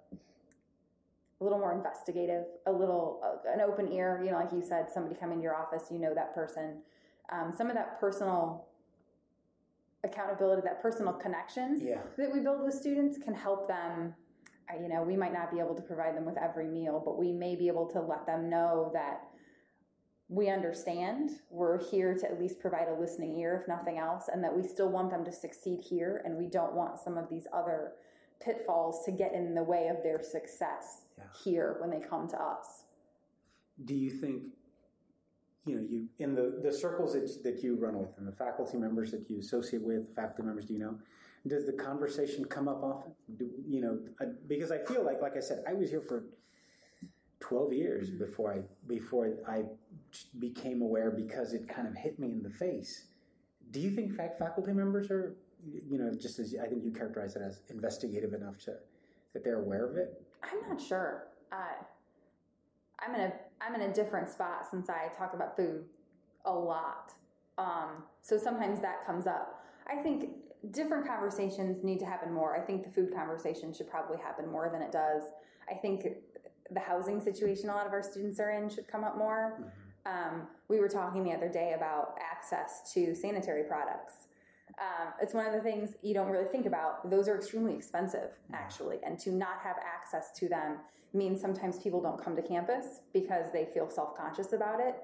a 1.40 1.44
little 1.44 1.58
more 1.58 1.74
investigative, 1.74 2.46
a 2.68 2.72
little 2.72 3.20
uh, 3.24 3.52
an 3.52 3.62
open 3.62 3.92
ear. 3.92 4.22
You 4.24 4.32
know, 4.32 4.38
like 4.38 4.52
you 4.52 4.62
said, 4.62 4.88
somebody 4.94 5.16
come 5.20 5.32
into 5.32 5.44
your 5.44 5.56
office, 5.56 5.86
you 5.92 5.98
know 6.00 6.14
that 6.14 6.34
person. 6.36 6.82
Um, 7.32 7.54
some 7.56 7.68
of 7.70 7.76
that 7.76 8.00
personal 8.00 8.68
accountability, 10.04 10.62
that 10.64 10.82
personal 10.82 11.14
connection 11.14 11.80
Yeah. 11.82 12.02
that 12.18 12.32
we 12.32 12.40
build 12.40 12.64
with 12.64 12.74
students 12.74 13.18
can 13.18 13.34
help 13.34 13.68
them. 13.68 14.16
You 14.80 14.88
know, 14.88 15.04
we 15.04 15.16
might 15.18 15.34
not 15.34 15.52
be 15.52 15.60
able 15.60 15.76
to 15.76 15.82
provide 15.82 16.16
them 16.16 16.26
with 16.26 16.38
every 16.38 16.68
meal, 16.68 17.02
but 17.04 17.18
we 17.18 17.32
may 17.32 17.56
be 17.56 17.68
able 17.68 17.88
to 17.88 18.02
let 18.02 18.26
them 18.26 18.50
know 18.50 18.90
that 18.94 19.24
we 20.30 20.50
understand. 20.50 21.32
We're 21.50 21.78
here 21.90 22.14
to 22.16 22.26
at 22.32 22.40
least 22.40 22.60
provide 22.60 22.88
a 22.88 22.94
listening 23.00 23.38
ear, 23.38 23.60
if 23.62 23.68
nothing 23.68 23.98
else, 23.98 24.30
and 24.32 24.44
that 24.44 24.56
we 24.56 24.64
still 24.66 24.90
want 24.90 25.10
them 25.12 25.26
to 25.26 25.32
succeed 25.32 25.82
here, 25.82 26.22
and 26.24 26.38
we 26.38 26.48
don't 26.48 26.74
want 26.74 27.00
some 27.00 27.18
of 27.18 27.30
these 27.30 27.48
other 27.54 27.94
pitfalls 28.44 29.04
to 29.06 29.12
get 29.12 29.34
in 29.34 29.54
the 29.54 29.64
way 29.64 29.88
of 29.88 30.02
their 30.04 30.22
success 30.24 31.06
Yeah. 31.18 31.26
here 31.44 31.78
when 31.80 31.90
they 31.90 32.00
come 32.00 32.28
to 32.30 32.42
us. 32.42 32.86
Do 33.84 33.94
you 33.94 34.10
think, 34.10 34.44
you 35.66 35.76
know, 35.76 35.86
you 35.88 36.08
in 36.18 36.34
the, 36.34 36.60
the 36.64 36.72
circles 36.72 37.14
that, 37.14 37.44
that 37.44 37.62
you 37.64 37.76
run 37.76 38.00
with 38.00 38.18
and 38.18 38.28
the 38.28 38.32
faculty 38.32 38.78
members 38.78 39.12
that 39.12 39.30
you 39.30 39.40
associate 39.40 39.84
with, 39.84 40.16
faculty 40.16 40.44
members, 40.44 40.66
do 40.66 40.74
you 40.74 40.80
know, 40.80 40.98
does 41.48 41.66
the 41.66 41.74
conversation 41.74 42.46
come 42.46 42.68
up 42.68 42.84
often? 42.84 43.14
Do, 43.38 43.50
you 43.68 43.82
know, 43.82 44.00
uh, 44.20 44.32
because 44.48 44.72
I 44.72 44.78
feel 44.78 45.04
like, 45.04 45.22
like 45.22 45.36
I 45.36 45.40
said, 45.40 45.64
I 45.68 45.74
was 45.74 45.90
here 45.90 46.02
for 46.02 46.26
12 47.40 47.74
years 47.74 48.10
before 48.10 48.54
I, 48.54 48.60
before 48.88 49.34
I 49.48 49.64
became 50.40 50.82
aware 50.82 51.10
because 51.10 51.54
it 51.54 51.68
kind 51.68 51.88
of 51.88 51.96
hit 51.96 52.20
me 52.20 52.32
in 52.32 52.44
the 52.44 52.50
face. 52.50 53.08
Do 53.72 53.80
you 53.80 53.90
think 53.92 54.14
fac- 54.14 54.38
faculty 54.38 54.72
members 54.74 55.10
are, 55.10 55.36
you 55.90 55.98
know, 55.98 56.12
just 56.14 56.40
as 56.40 56.56
I 56.62 56.68
think 56.68 56.84
you 56.84 56.92
characterize 56.92 57.36
it 57.36 57.42
as 57.42 57.62
investigative 57.70 58.34
enough 58.34 58.60
to, 58.66 58.76
that 59.34 59.44
they're 59.44 59.60
aware 59.60 59.90
of 59.90 59.98
it? 59.98 60.22
I'm 60.44 60.70
not 60.70 60.82
sure. 60.82 61.28
Uh, 61.52 61.84
I'm 63.00 63.16
in 63.16 63.22
a 63.22 63.34
I'm 63.60 63.76
in 63.76 63.82
a 63.90 63.94
different 63.94 64.30
spot 64.30 64.68
since 64.70 64.90
I 64.90 65.10
talk 65.18 65.34
about 65.34 65.56
food 65.56 65.86
a 66.46 66.52
lot. 66.52 67.14
Um, 67.58 68.04
so 68.22 68.38
sometimes 68.38 68.82
that 68.82 69.06
comes 69.06 69.28
up. 69.28 69.64
I 69.88 70.02
think 70.02 70.30
different 70.70 71.08
conversations 71.08 71.84
need 71.84 72.00
to 72.00 72.06
happen 72.06 72.32
more. 72.32 72.56
I 72.56 72.60
think 72.62 72.84
the 72.84 72.92
food 72.92 73.14
conversation 73.14 73.74
should 73.74 73.90
probably 73.90 74.18
happen 74.18 74.48
more 74.50 74.70
than 74.72 74.82
it 74.82 74.92
does. 74.92 75.24
I 75.70 75.76
think 75.76 76.06
the 76.70 76.80
housing 76.80 77.20
situation 77.20 77.70
a 77.70 77.74
lot 77.74 77.88
of 77.88 77.94
our 77.94 78.04
students 78.04 78.40
are 78.40 78.52
in 78.52 78.70
should 78.70 78.88
come 78.88 79.04
up 79.04 79.18
more. 79.18 79.72
Um, 80.06 80.48
we 80.68 80.80
were 80.80 80.88
talking 80.88 81.24
the 81.24 81.32
other 81.32 81.50
day 81.50 81.74
about 81.76 82.16
access 82.20 82.92
to 82.94 83.16
sanitary 83.16 83.64
products. 83.64 84.14
Um, 84.80 85.14
it's 85.22 85.34
one 85.34 85.46
of 85.46 85.54
the 85.54 85.60
things 85.60 85.96
you 86.02 86.14
don't 86.14 86.30
really 86.30 86.48
think 86.48 86.66
about. 86.66 87.10
Those 87.10 87.28
are 87.28 87.36
extremely 87.36 87.76
expensive, 87.76 88.30
actually, 88.54 89.00
and 89.06 89.20
to 89.20 89.32
not 89.32 89.60
have 89.64 89.76
access 89.78 90.32
to 90.40 90.48
them 90.48 90.78
means 91.14 91.42
sometimes 91.42 91.78
people 91.80 92.02
don't 92.02 92.24
come 92.24 92.36
to 92.36 92.42
campus 92.42 93.02
because 93.14 93.52
they 93.52 93.66
feel 93.74 93.90
self 93.90 94.16
conscious 94.16 94.54
about 94.54 94.80
it. 94.80 94.96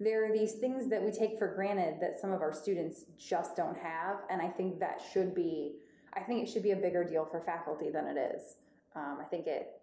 There 0.00 0.24
are 0.24 0.32
these 0.32 0.52
things 0.52 0.88
that 0.90 1.02
we 1.02 1.10
take 1.10 1.38
for 1.38 1.48
granted 1.54 2.00
that 2.00 2.20
some 2.20 2.32
of 2.32 2.40
our 2.40 2.52
students 2.52 3.04
just 3.18 3.56
don't 3.56 3.76
have, 3.76 4.18
and 4.30 4.40
I 4.40 4.48
think 4.48 4.78
that 4.78 5.02
should 5.12 5.34
be. 5.34 5.76
I 6.14 6.20
think 6.20 6.42
it 6.42 6.50
should 6.50 6.62
be 6.62 6.70
a 6.70 6.76
bigger 6.76 7.04
deal 7.04 7.24
for 7.24 7.40
faculty 7.40 7.90
than 7.90 8.06
it 8.06 8.16
is. 8.16 8.56
Um, 8.96 9.18
I 9.20 9.24
think 9.24 9.46
it 9.46 9.78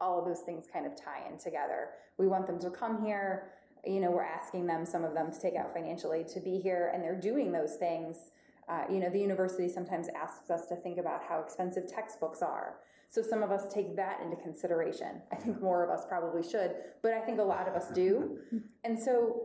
all 0.00 0.18
of 0.18 0.24
those 0.24 0.40
things 0.40 0.64
kind 0.72 0.86
of 0.86 0.92
tie 0.96 1.22
in 1.30 1.38
together. 1.38 1.88
We 2.18 2.28
want 2.28 2.46
them 2.46 2.58
to 2.60 2.70
come 2.70 3.04
here. 3.04 3.50
You 3.86 4.00
know, 4.00 4.10
we're 4.10 4.24
asking 4.24 4.66
them, 4.66 4.84
some 4.86 5.04
of 5.04 5.14
them, 5.14 5.32
to 5.32 5.40
take 5.40 5.54
out 5.54 5.72
financial 5.72 6.12
aid 6.12 6.28
to 6.28 6.40
be 6.40 6.58
here, 6.58 6.90
and 6.94 7.02
they're 7.02 7.20
doing 7.20 7.52
those 7.52 7.76
things. 7.76 8.30
Uh, 8.68 8.84
you 8.90 9.00
know, 9.00 9.08
the 9.08 9.18
university 9.18 9.68
sometimes 9.68 10.08
asks 10.14 10.50
us 10.50 10.66
to 10.66 10.76
think 10.76 10.98
about 10.98 11.22
how 11.28 11.40
expensive 11.40 11.90
textbooks 11.90 12.42
are. 12.42 12.76
So 13.08 13.22
some 13.22 13.42
of 13.42 13.50
us 13.50 13.72
take 13.72 13.96
that 13.96 14.20
into 14.22 14.36
consideration. 14.36 15.22
I 15.32 15.36
think 15.36 15.62
more 15.62 15.82
of 15.82 15.90
us 15.90 16.04
probably 16.06 16.42
should, 16.42 16.74
but 17.02 17.12
I 17.12 17.20
think 17.20 17.38
a 17.38 17.42
lot 17.42 17.66
of 17.66 17.74
us 17.74 17.90
do. 17.90 18.38
And 18.84 18.98
so, 18.98 19.42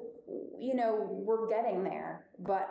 you 0.60 0.76
know, 0.76 1.08
we're 1.10 1.48
getting 1.48 1.84
there. 1.84 2.26
But 2.40 2.70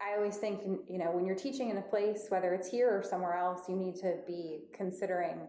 I 0.00 0.16
always 0.16 0.36
think, 0.36 0.60
you 0.88 0.98
know, 0.98 1.10
when 1.10 1.24
you're 1.24 1.36
teaching 1.36 1.70
in 1.70 1.76
a 1.78 1.82
place, 1.82 2.26
whether 2.28 2.52
it's 2.54 2.70
here 2.70 2.90
or 2.90 3.02
somewhere 3.02 3.34
else, 3.36 3.68
you 3.68 3.76
need 3.76 3.96
to 3.96 4.16
be 4.26 4.60
considering 4.72 5.48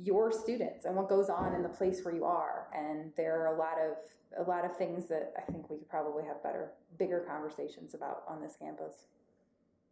your 0.00 0.32
students 0.32 0.84
and 0.84 0.96
what 0.96 1.08
goes 1.08 1.28
on 1.28 1.54
in 1.54 1.62
the 1.62 1.68
place 1.68 2.02
where 2.04 2.14
you 2.14 2.24
are. 2.24 2.68
And 2.74 3.12
there 3.16 3.40
are 3.40 3.54
a 3.54 3.58
lot 3.58 3.78
of 3.78 3.96
a 4.38 4.48
lot 4.48 4.64
of 4.64 4.74
things 4.78 5.08
that 5.08 5.34
I 5.36 5.42
think 5.52 5.68
we 5.68 5.76
could 5.76 5.90
probably 5.90 6.24
have 6.24 6.42
better, 6.42 6.70
bigger 6.98 7.20
conversations 7.20 7.92
about 7.92 8.22
on 8.26 8.40
this 8.40 8.56
campus. 8.58 9.04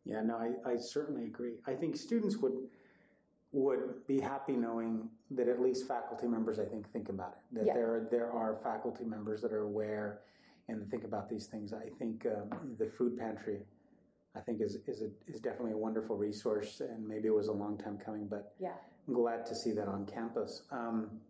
Yeah, 0.07 0.23
no, 0.23 0.37
I, 0.37 0.71
I 0.71 0.77
certainly 0.79 1.25
agree. 1.25 1.57
I 1.67 1.75
think 1.75 1.97
students 1.97 2.39
would 2.39 2.55
would 3.53 4.07
be 4.07 4.21
happy 4.21 4.53
knowing 4.53 5.09
that 5.33 5.49
at 5.49 5.61
least 5.61 5.87
faculty 5.89 6.27
members, 6.27 6.59
I 6.61 6.65
think, 6.65 6.91
think 6.93 7.09
about 7.09 7.37
it. 7.37 7.55
That 7.57 7.67
Yeah. 7.67 7.75
there 7.75 8.09
there 8.11 8.31
are 8.33 8.57
faculty 8.63 9.05
members 9.05 9.43
that 9.43 9.53
are 9.53 9.63
aware 9.63 10.21
and 10.71 10.91
think 10.91 11.05
about 11.05 11.29
these 11.29 11.47
things. 11.47 11.73
I 11.73 11.89
think 11.99 12.27
um, 12.27 12.77
the 12.79 12.87
food 12.87 13.19
pantry, 13.19 13.59
I 14.37 14.41
think, 14.41 14.61
is 14.61 14.79
is 14.87 15.03
a, 15.03 15.11
is 15.27 15.41
definitely 15.41 15.73
a 15.73 15.77
wonderful 15.77 16.17
resource, 16.17 16.81
and 16.81 17.07
maybe 17.07 17.29
it 17.29 17.35
was 17.35 17.49
a 17.49 17.53
long 17.53 17.77
time 17.77 17.99
coming, 17.99 18.27
but 18.27 18.55
Yeah. 18.59 18.75
I'm 19.09 19.15
glad 19.15 19.45
to 19.47 19.55
see 19.55 19.73
that 19.73 19.89
on 19.89 20.07
campus. 20.07 20.63
Um, 20.71 21.21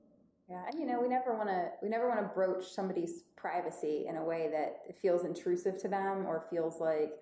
Yeah, 0.49 0.63
and 0.69 0.79
you 0.81 0.87
know, 0.87 1.01
we 1.01 1.09
never 1.09 1.35
want 1.37 1.49
to 1.49 1.71
we 1.83 1.89
never 1.89 2.09
want 2.09 2.21
to 2.21 2.27
broach 2.35 2.67
somebody's 2.69 3.23
privacy 3.37 4.07
in 4.09 4.17
a 4.17 4.25
way 4.25 4.51
that 4.53 4.97
feels 5.01 5.25
intrusive 5.25 5.79
to 5.79 5.89
them 5.89 6.27
or 6.27 6.41
feels 6.51 6.81
like 6.81 7.13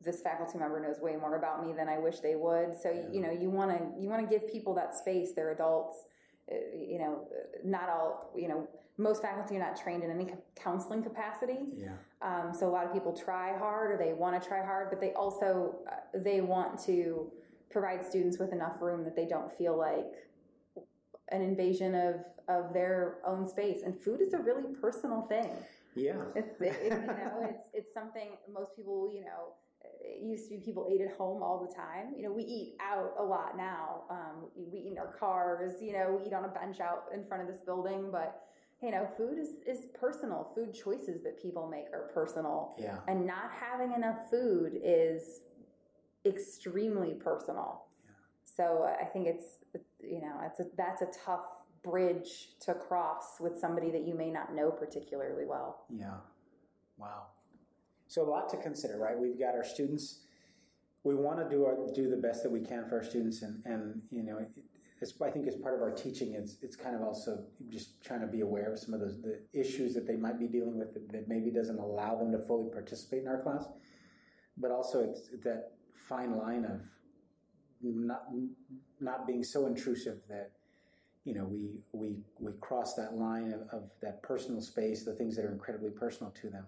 this 0.00 0.20
faculty 0.20 0.58
member 0.58 0.80
knows 0.80 0.98
way 1.00 1.14
more 1.16 1.36
about 1.36 1.64
me 1.64 1.72
than 1.72 1.88
I 1.88 1.98
wish 1.98 2.18
they 2.18 2.34
would. 2.34 2.74
So 2.82 2.90
you 3.12 3.20
know, 3.20 3.30
you 3.30 3.50
want 3.50 3.70
to 3.70 4.00
you 4.02 4.08
want 4.08 4.28
to 4.28 4.38
give 4.38 4.50
people 4.50 4.74
that 4.74 4.94
space. 4.96 5.32
They're 5.32 5.52
adults. 5.52 6.04
Uh, 6.50 6.54
You 6.74 6.98
know, 6.98 7.28
not 7.64 7.88
all 7.88 8.30
you 8.36 8.48
know. 8.48 8.68
Most 8.98 9.22
faculty 9.22 9.56
are 9.56 9.58
not 9.58 9.76
trained 9.76 10.04
in 10.04 10.10
any 10.10 10.26
counseling 10.54 11.02
capacity. 11.02 11.58
yeah, 11.74 11.96
Um, 12.20 12.52
so 12.52 12.68
a 12.68 12.72
lot 12.76 12.84
of 12.84 12.92
people 12.92 13.12
try 13.14 13.56
hard 13.56 13.90
or 13.92 13.96
they 13.96 14.12
want 14.12 14.40
to 14.40 14.46
try 14.46 14.62
hard, 14.62 14.90
but 14.90 15.00
they 15.00 15.12
also 15.14 15.76
uh, 15.90 16.18
they 16.28 16.40
want 16.42 16.78
to 16.84 17.32
provide 17.70 18.04
students 18.04 18.38
with 18.38 18.52
enough 18.52 18.82
room 18.82 19.02
that 19.04 19.16
they 19.16 19.24
don't 19.26 19.50
feel 19.60 19.76
like 19.78 20.12
an 21.30 21.40
invasion 21.40 21.94
of 21.94 22.14
of 22.48 22.72
their 22.74 23.18
own 23.26 23.46
space. 23.48 23.80
And 23.84 23.98
food 23.98 24.20
is 24.20 24.34
a 24.34 24.38
really 24.38 24.66
personal 24.80 25.22
thing. 25.22 25.50
yeah, 25.94 26.20
It's 26.34 26.60
it, 26.60 26.74
it- 26.86 27.00
you 27.00 27.06
know 27.20 27.34
it's 27.50 27.66
it's 27.72 27.92
something 27.94 28.28
most 28.52 28.76
people 28.76 29.10
you 29.16 29.22
know. 29.24 29.42
It 30.04 30.22
used 30.22 30.44
to 30.44 30.50
be 30.50 30.56
people 30.58 30.88
ate 30.90 31.00
at 31.00 31.16
home 31.16 31.42
all 31.42 31.66
the 31.66 31.74
time. 31.74 32.14
You 32.16 32.24
know, 32.24 32.32
we 32.32 32.42
eat 32.42 32.76
out 32.80 33.14
a 33.18 33.22
lot 33.22 33.56
now. 33.56 34.02
Um, 34.10 34.50
we, 34.54 34.78
eat 34.78 34.92
in 34.92 34.98
our 34.98 35.14
cars. 35.18 35.80
You 35.80 35.92
know, 35.92 36.18
we 36.18 36.26
eat 36.26 36.32
on 36.32 36.44
a 36.44 36.48
bench 36.48 36.80
out 36.80 37.04
in 37.14 37.24
front 37.24 37.42
of 37.42 37.48
this 37.48 37.60
building. 37.60 38.10
But 38.10 38.42
you 38.82 38.90
know, 38.90 39.08
food 39.16 39.38
is 39.38 39.62
is 39.66 39.86
personal. 39.98 40.50
Food 40.54 40.74
choices 40.74 41.22
that 41.22 41.40
people 41.40 41.68
make 41.68 41.86
are 41.92 42.10
personal 42.12 42.74
yeah. 42.78 42.98
and 43.06 43.26
not 43.26 43.50
having 43.52 43.92
enough 43.92 44.30
food 44.30 44.78
is 44.82 45.40
extremely 46.26 47.14
personal. 47.14 47.84
Yeah. 48.04 48.10
So 48.44 48.84
uh, 48.84 49.02
I 49.02 49.04
think 49.06 49.26
it's 49.26 49.58
you 50.00 50.20
know 50.20 50.40
it's 50.44 50.60
a, 50.60 50.66
that's 50.76 51.02
a 51.02 51.08
tough 51.24 51.46
bridge 51.82 52.50
to 52.60 52.74
cross 52.74 53.40
with 53.40 53.58
somebody 53.58 53.90
that 53.90 54.06
you 54.06 54.14
may 54.14 54.30
not 54.30 54.54
know 54.54 54.70
particularly 54.70 55.44
well. 55.46 55.84
Yeah. 55.90 56.14
Wow. 56.96 57.26
So 58.12 58.22
a 58.22 58.28
lot 58.28 58.50
to 58.50 58.58
consider, 58.58 58.98
right? 58.98 59.18
We've 59.18 59.38
got 59.38 59.54
our 59.54 59.64
students. 59.64 60.18
We 61.02 61.14
want 61.14 61.38
to 61.38 61.48
do 61.48 61.64
our 61.64 61.78
do 61.94 62.10
the 62.10 62.18
best 62.18 62.42
that 62.42 62.52
we 62.52 62.60
can 62.60 62.86
for 62.86 62.98
our 62.98 63.02
students, 63.02 63.40
and 63.40 63.64
and 63.64 64.02
you 64.10 64.22
know, 64.22 64.38
I 64.38 65.30
think 65.30 65.48
as 65.48 65.56
part 65.56 65.74
of 65.74 65.80
our 65.80 65.92
teaching, 65.92 66.34
it's 66.34 66.58
it's 66.60 66.76
kind 66.76 66.94
of 66.94 67.00
also 67.00 67.42
just 67.70 68.02
trying 68.04 68.20
to 68.20 68.26
be 68.26 68.42
aware 68.42 68.70
of 68.70 68.78
some 68.78 68.92
of 68.92 69.00
those 69.00 69.18
the 69.22 69.40
issues 69.54 69.94
that 69.94 70.06
they 70.06 70.16
might 70.16 70.38
be 70.38 70.46
dealing 70.46 70.78
with 70.78 70.92
that, 70.92 71.10
that 71.10 71.26
maybe 71.26 71.50
doesn't 71.50 71.78
allow 71.78 72.14
them 72.18 72.30
to 72.32 72.38
fully 72.38 72.68
participate 72.68 73.22
in 73.22 73.28
our 73.28 73.40
class, 73.40 73.66
but 74.58 74.70
also 74.70 75.00
it's 75.00 75.30
that 75.42 75.72
fine 75.94 76.36
line 76.36 76.66
of 76.66 76.82
not 77.82 78.26
not 79.00 79.26
being 79.26 79.42
so 79.42 79.64
intrusive 79.64 80.18
that 80.28 80.50
you 81.24 81.32
know 81.32 81.46
we 81.46 81.70
we 81.92 82.16
we 82.40 82.52
cross 82.60 82.92
that 82.92 83.14
line 83.14 83.54
of, 83.54 83.62
of 83.70 83.90
that 84.02 84.22
personal 84.22 84.60
space, 84.60 85.02
the 85.02 85.14
things 85.14 85.34
that 85.34 85.46
are 85.46 85.52
incredibly 85.52 85.90
personal 85.90 86.30
to 86.42 86.50
them, 86.50 86.66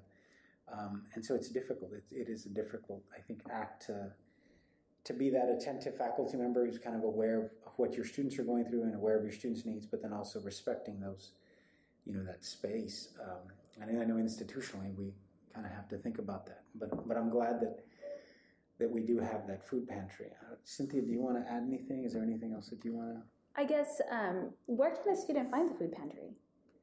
um, 0.72 1.02
and 1.14 1.24
so 1.24 1.34
it's 1.34 1.48
difficult. 1.48 1.92
It, 1.92 2.04
it 2.10 2.28
is 2.28 2.46
a 2.46 2.48
difficult, 2.48 3.02
I 3.16 3.20
think, 3.20 3.40
act 3.50 3.86
to 3.86 4.12
to 5.04 5.12
be 5.12 5.28
that 5.28 5.50
attentive 5.50 5.96
faculty 5.98 6.34
member 6.38 6.64
who's 6.64 6.78
kind 6.78 6.96
of 6.96 7.04
aware 7.04 7.42
of, 7.42 7.50
what 7.76 7.94
your 7.94 8.04
students 8.04 8.38
are 8.38 8.44
going 8.44 8.64
through 8.64 8.84
and 8.84 8.94
aware 8.94 9.18
of 9.18 9.24
your 9.24 9.32
students' 9.32 9.66
needs, 9.66 9.84
but 9.84 10.00
then 10.00 10.12
also 10.12 10.40
respecting 10.40 11.00
those, 11.00 11.32
you 12.06 12.14
know, 12.14 12.22
that 12.22 12.44
space. 12.44 13.08
Um, 13.20 13.50
and 13.80 14.00
I 14.00 14.04
know 14.04 14.14
institutionally 14.14 14.96
we 14.96 15.12
kind 15.52 15.66
of 15.66 15.72
have 15.72 15.88
to 15.88 15.98
think 15.98 16.18
about 16.18 16.46
that, 16.46 16.62
but 16.76 17.06
but 17.06 17.16
I'm 17.16 17.30
glad 17.30 17.60
that 17.60 17.84
that 18.78 18.90
we 18.90 19.00
do 19.02 19.18
have 19.18 19.46
that 19.48 19.68
food 19.68 19.86
pantry. 19.88 20.26
Uh, 20.42 20.54
Cynthia, 20.64 21.02
do 21.02 21.10
you 21.10 21.20
want 21.20 21.36
to 21.36 21.52
add 21.52 21.62
anything? 21.62 22.04
Is 22.04 22.14
there 22.14 22.22
anything 22.22 22.52
else 22.52 22.68
that 22.68 22.84
you 22.84 22.94
want 22.94 23.14
to? 23.14 23.22
I 23.56 23.64
guess 23.64 24.00
um, 24.10 24.50
where 24.66 24.90
can 24.90 25.12
a 25.12 25.16
student 25.16 25.50
find 25.50 25.70
the 25.70 25.74
food 25.74 25.92
pantry 25.92 26.30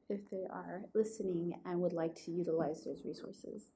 if 0.08 0.28
they 0.30 0.44
are 0.50 0.82
listening 0.94 1.60
and 1.64 1.80
would 1.80 1.92
like 1.92 2.14
to 2.24 2.30
utilize 2.30 2.84
those 2.84 3.02
resources? 3.04 3.70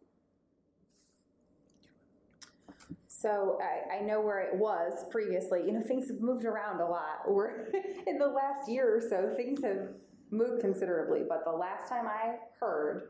So 3.09 3.59
I, 3.63 3.97
I 3.97 4.01
know 4.03 4.21
where 4.21 4.41
it 4.41 4.57
was 4.57 5.05
previously. 5.11 5.63
You 5.65 5.73
know, 5.73 5.81
things 5.81 6.09
have 6.09 6.21
moved 6.21 6.45
around 6.45 6.81
a 6.81 6.87
lot. 6.87 7.21
We're 7.27 7.67
in 8.07 8.19
the 8.19 8.27
last 8.27 8.69
year 8.69 8.97
or 8.97 9.01
so, 9.01 9.33
things 9.35 9.65
have 9.65 9.89
moved 10.31 10.61
considerably, 10.61 11.23
but 11.27 11.45
the 11.45 11.53
last 11.53 11.89
time 11.89 12.07
I 12.07 12.37
heard, 12.61 13.09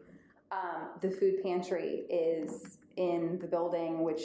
um, 0.52 0.90
the 1.00 1.10
food 1.10 1.42
pantry 1.42 2.04
is 2.08 2.78
in 2.96 3.38
the 3.40 3.46
building, 3.46 4.04
which 4.04 4.22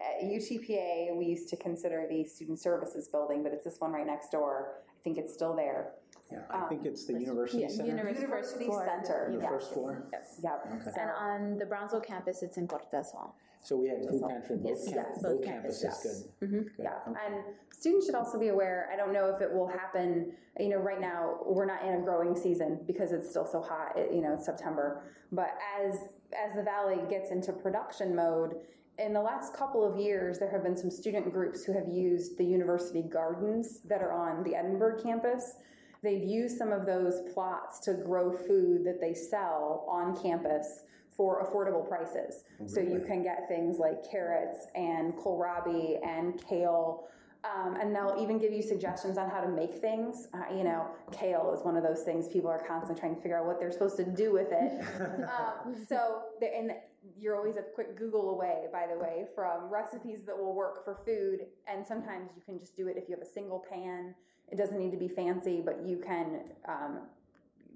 at 0.00 0.24
UTPA 0.24 1.16
we 1.16 1.26
used 1.26 1.48
to 1.48 1.56
consider 1.56 2.06
the 2.08 2.24
student 2.24 2.60
services 2.60 3.08
building, 3.08 3.42
but 3.42 3.52
it's 3.52 3.64
this 3.64 3.80
one 3.80 3.92
right 3.92 4.06
next 4.06 4.30
door. 4.30 4.74
I 4.88 5.02
think 5.02 5.16
it's 5.16 5.32
still 5.32 5.54
there. 5.54 5.92
Yeah, 6.32 6.40
I 6.50 6.68
think 6.68 6.84
it's 6.84 7.04
the 7.06 7.14
university 7.14 7.62
yeah, 7.62 7.68
center. 7.68 7.90
university- 7.90 8.20
University 8.22 8.64
floor. 8.66 8.84
Center. 8.86 9.28
The 9.32 9.38
yes. 9.40 9.48
first 9.50 9.72
floor. 9.72 10.08
Yes. 10.12 10.40
Yep. 10.42 10.66
Okay. 10.80 10.90
So- 10.90 11.00
And 11.00 11.10
on 11.10 11.58
the 11.58 11.66
Brownsville 11.66 12.00
campus, 12.00 12.42
it's 12.42 12.56
in 12.56 12.66
Cortez 12.66 13.10
Hall. 13.12 13.36
So 13.64 13.76
we 13.76 13.88
have 13.90 13.98
food 14.08 14.22
pantry 14.28 14.56
both, 14.56 14.66
Yes, 14.70 14.84
camp- 14.92 14.96
yes, 15.12 15.22
both 15.22 15.38
both 15.40 15.46
campuses. 15.48 15.84
campuses. 15.84 16.28
Good. 16.40 16.50
Mhm. 16.50 16.64
Good. 16.64 16.72
Yeah, 16.80 16.98
Okay. 17.08 17.20
and 17.26 17.44
students 17.72 18.06
should 18.06 18.16
also 18.16 18.38
be 18.40 18.48
aware. 18.48 18.88
I 18.92 18.96
don't 18.96 19.12
know 19.12 19.26
if 19.34 19.40
it 19.40 19.52
will 19.52 19.68
happen. 19.68 20.34
You 20.58 20.68
know, 20.70 20.78
right 20.78 21.00
now 21.00 21.38
we're 21.46 21.64
not 21.66 21.84
in 21.84 21.94
a 21.94 22.00
growing 22.00 22.34
season 22.34 22.80
because 22.86 23.12
it's 23.12 23.30
still 23.30 23.46
so 23.46 23.60
hot. 23.60 23.96
It, 23.96 24.12
you 24.12 24.20
know, 24.20 24.32
it's 24.32 24.44
September. 24.46 25.04
But 25.30 25.50
as 25.80 25.94
as 26.32 26.54
the 26.56 26.62
valley 26.62 26.98
gets 27.08 27.30
into 27.30 27.52
production 27.52 28.16
mode, 28.16 28.56
in 28.98 29.12
the 29.12 29.20
last 29.22 29.54
couple 29.54 29.84
of 29.84 29.96
years, 29.98 30.38
there 30.40 30.50
have 30.50 30.62
been 30.64 30.76
some 30.76 30.90
student 30.90 31.30
groups 31.32 31.64
who 31.64 31.72
have 31.72 31.86
used 31.88 32.36
the 32.38 32.44
university 32.44 33.02
gardens 33.02 33.80
that 33.82 34.02
are 34.02 34.12
on 34.12 34.42
the 34.42 34.54
Edinburg 34.56 35.02
campus. 35.02 35.56
They've 36.02 36.22
used 36.22 36.58
some 36.58 36.72
of 36.72 36.84
those 36.84 37.20
plots 37.32 37.78
to 37.80 37.94
grow 37.94 38.32
food 38.32 38.84
that 38.84 39.00
they 39.00 39.14
sell 39.14 39.86
on 39.88 40.20
campus 40.20 40.84
for 41.16 41.46
affordable 41.46 41.86
prices. 41.86 42.44
So 42.66 42.80
you 42.80 43.04
can 43.06 43.22
get 43.22 43.46
things 43.46 43.78
like 43.78 44.10
carrots 44.10 44.66
and 44.74 45.14
kohlrabi 45.14 46.04
and 46.04 46.42
kale. 46.48 47.04
Um, 47.44 47.76
and 47.80 47.94
they'll 47.94 48.16
even 48.20 48.38
give 48.38 48.52
you 48.52 48.62
suggestions 48.62 49.18
on 49.18 49.28
how 49.28 49.40
to 49.40 49.48
make 49.48 49.74
things. 49.74 50.28
Uh, 50.32 50.54
you 50.56 50.64
know, 50.64 50.86
kale 51.10 51.54
is 51.56 51.64
one 51.64 51.76
of 51.76 51.82
those 51.82 52.02
things 52.02 52.28
people 52.28 52.48
are 52.48 52.64
constantly 52.66 53.00
trying 53.00 53.16
to 53.16 53.20
figure 53.20 53.38
out 53.38 53.46
what 53.46 53.58
they're 53.58 53.72
supposed 53.72 53.96
to 53.96 54.04
do 54.04 54.32
with 54.32 54.48
it. 54.52 54.84
um, 55.28 55.74
so, 55.88 56.22
and 56.40 56.72
you're 57.18 57.36
always 57.36 57.56
a 57.56 57.62
quick 57.74 57.96
Google 57.96 58.30
away, 58.30 58.66
by 58.72 58.86
the 58.86 58.98
way, 58.98 59.26
from 59.34 59.68
recipes 59.68 60.24
that 60.24 60.38
will 60.38 60.54
work 60.54 60.84
for 60.84 60.96
food. 61.04 61.46
And 61.66 61.84
sometimes 61.86 62.30
you 62.36 62.42
can 62.42 62.58
just 62.58 62.76
do 62.76 62.86
it 62.86 62.96
if 62.96 63.08
you 63.08 63.16
have 63.16 63.26
a 63.26 63.30
single 63.30 63.64
pan. 63.68 64.14
It 64.52 64.58
doesn't 64.58 64.78
need 64.78 64.90
to 64.90 64.98
be 64.98 65.08
fancy, 65.08 65.62
but 65.64 65.80
you 65.84 65.96
can 65.96 66.40
um, 66.68 66.98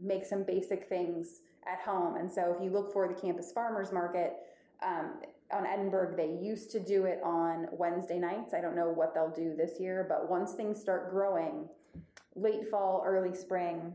make 0.00 0.26
some 0.26 0.42
basic 0.42 0.88
things 0.88 1.40
at 1.66 1.80
home. 1.80 2.16
And 2.16 2.30
so, 2.30 2.54
if 2.56 2.62
you 2.62 2.70
look 2.70 2.92
for 2.92 3.08
the 3.08 3.14
campus 3.14 3.50
farmers 3.50 3.92
market 3.92 4.34
um, 4.82 5.14
on 5.50 5.66
Edinburg, 5.66 6.16
they 6.16 6.38
used 6.40 6.70
to 6.72 6.80
do 6.80 7.06
it 7.06 7.20
on 7.24 7.66
Wednesday 7.72 8.18
nights. 8.18 8.52
I 8.52 8.60
don't 8.60 8.76
know 8.76 8.90
what 8.90 9.14
they'll 9.14 9.32
do 9.34 9.56
this 9.56 9.80
year, 9.80 10.04
but 10.06 10.28
once 10.28 10.52
things 10.52 10.78
start 10.78 11.10
growing, 11.10 11.66
late 12.34 12.68
fall, 12.68 13.02
early 13.06 13.34
spring, 13.34 13.94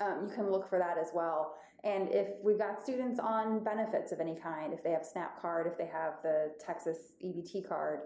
um, 0.00 0.26
you 0.28 0.34
can 0.34 0.50
look 0.50 0.68
for 0.68 0.78
that 0.78 0.96
as 0.98 1.10
well. 1.12 1.56
And 1.84 2.08
if 2.10 2.28
we've 2.44 2.58
got 2.58 2.80
students 2.80 3.18
on 3.18 3.64
benefits 3.64 4.12
of 4.12 4.20
any 4.20 4.36
kind, 4.36 4.72
if 4.72 4.84
they 4.84 4.92
have 4.92 5.04
SNAP 5.04 5.42
card, 5.42 5.66
if 5.66 5.76
they 5.76 5.86
have 5.86 6.14
the 6.22 6.52
Texas 6.64 7.14
EBT 7.24 7.68
card, 7.68 8.02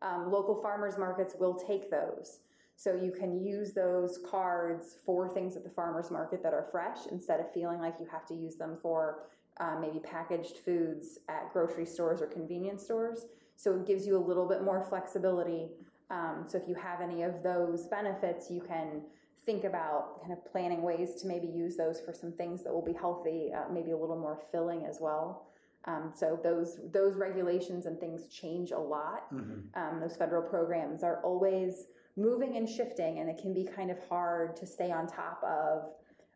um, 0.00 0.32
local 0.32 0.54
farmers 0.62 0.96
markets 0.96 1.34
will 1.38 1.54
take 1.54 1.90
those. 1.90 2.38
So 2.78 2.94
you 2.94 3.10
can 3.10 3.44
use 3.44 3.72
those 3.72 4.20
cards 4.30 4.98
for 5.04 5.28
things 5.28 5.56
at 5.56 5.64
the 5.64 5.68
farmers 5.70 6.12
market 6.12 6.44
that 6.44 6.54
are 6.54 6.68
fresh 6.70 7.08
instead 7.10 7.40
of 7.40 7.52
feeling 7.52 7.80
like 7.80 7.96
you 7.98 8.06
have 8.06 8.24
to 8.26 8.34
use 8.34 8.54
them 8.54 8.76
for 8.80 9.24
uh, 9.58 9.76
maybe 9.80 9.98
packaged 9.98 10.58
foods 10.58 11.18
at 11.28 11.52
grocery 11.52 11.84
stores 11.84 12.22
or 12.22 12.26
convenience 12.26 12.84
stores. 12.84 13.26
So 13.56 13.72
it 13.72 13.84
gives 13.84 14.06
you 14.06 14.16
a 14.16 14.24
little 14.24 14.46
bit 14.46 14.62
more 14.62 14.80
flexibility. 14.80 15.70
Um, 16.10 16.44
so 16.46 16.56
if 16.56 16.68
you 16.68 16.76
have 16.76 17.00
any 17.00 17.24
of 17.24 17.42
those 17.42 17.88
benefits, 17.88 18.48
you 18.48 18.60
can 18.60 19.02
think 19.44 19.64
about 19.64 20.20
kind 20.20 20.32
of 20.32 20.44
planning 20.44 20.80
ways 20.82 21.16
to 21.16 21.26
maybe 21.26 21.48
use 21.48 21.76
those 21.76 22.00
for 22.00 22.12
some 22.12 22.30
things 22.30 22.62
that 22.62 22.72
will 22.72 22.84
be 22.84 22.92
healthy, 22.92 23.50
uh, 23.52 23.64
maybe 23.72 23.90
a 23.90 23.96
little 23.96 24.20
more 24.20 24.38
filling 24.52 24.86
as 24.86 24.98
well. 25.00 25.48
Um, 25.86 26.12
so 26.14 26.38
those 26.44 26.78
those 26.92 27.16
regulations 27.16 27.86
and 27.86 27.98
things 27.98 28.28
change 28.28 28.70
a 28.70 28.78
lot. 28.78 29.32
Mhm. 29.32 29.62
Um, 29.74 30.00
those 30.00 30.16
federal 30.16 30.42
programs 30.42 31.02
are 31.02 31.20
always 31.22 31.86
moving 32.18 32.56
and 32.56 32.68
shifting, 32.68 33.20
and 33.20 33.30
it 33.30 33.38
can 33.40 33.54
be 33.54 33.64
kind 33.64 33.90
of 33.90 33.98
hard 34.08 34.56
to 34.56 34.66
stay 34.66 34.90
on 34.90 35.06
top 35.06 35.42
of 35.44 35.90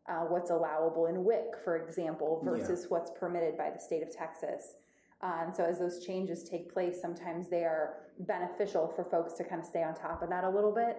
uh, 0.09 0.25
what's 0.27 0.51
allowable 0.51 1.07
in 1.07 1.25
WIC, 1.25 1.57
for 1.63 1.77
example, 1.77 2.41
Yeah. 2.45 2.51
versus 2.53 2.89
what's 2.89 3.11
permitted 3.11 3.57
by 3.59 3.71
the 3.71 3.79
state 3.79 4.03
of 4.03 4.11
Texas. 4.11 4.77
And 5.23 5.55
so, 5.55 5.65
as 5.65 5.79
those 5.79 6.05
changes 6.05 6.43
take 6.43 6.73
place, 6.73 7.01
sometimes 7.01 7.49
they 7.49 7.65
are 7.65 8.09
beneficial 8.19 8.89
for 8.89 9.05
folks 9.05 9.35
to 9.35 9.45
kind 9.45 9.61
of 9.61 9.67
stay 9.67 9.83
on 9.85 9.95
top 9.95 10.21
of 10.23 10.29
that 10.31 10.43
a 10.43 10.49
little 10.51 10.73
bit. 10.73 10.97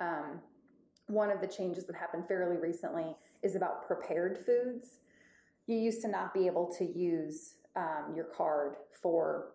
Um, 0.00 0.40
one 1.06 1.30
of 1.30 1.40
the 1.40 1.46
changes 1.46 1.86
that 1.86 1.96
happened 1.96 2.28
fairly 2.28 2.58
recently 2.58 3.16
is 3.42 3.56
about 3.56 3.86
prepared 3.86 4.36
foods. 4.44 4.98
You 5.66 5.76
used 5.78 6.02
to 6.02 6.08
not 6.08 6.34
be 6.34 6.46
able 6.46 6.66
to 6.78 6.84
use 6.84 7.54
um, 7.76 8.12
your 8.14 8.26
card 8.26 8.76
for 9.00 9.52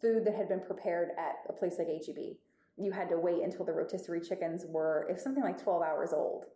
food 0.00 0.24
that 0.24 0.34
had 0.34 0.48
been 0.48 0.60
prepared 0.60 1.10
at 1.16 1.36
a 1.48 1.52
place 1.52 1.76
like 1.78 1.86
HEB. 1.86 2.36
You 2.76 2.92
had 2.92 3.08
to 3.10 3.18
wait 3.18 3.42
until 3.42 3.64
the 3.64 3.72
rotisserie 3.72 4.20
chickens 4.20 4.64
were, 4.66 5.06
if 5.08 5.20
something 5.20 5.42
like 5.42 5.62
12 5.62 5.82
hours 5.82 6.12
old. 6.12 6.46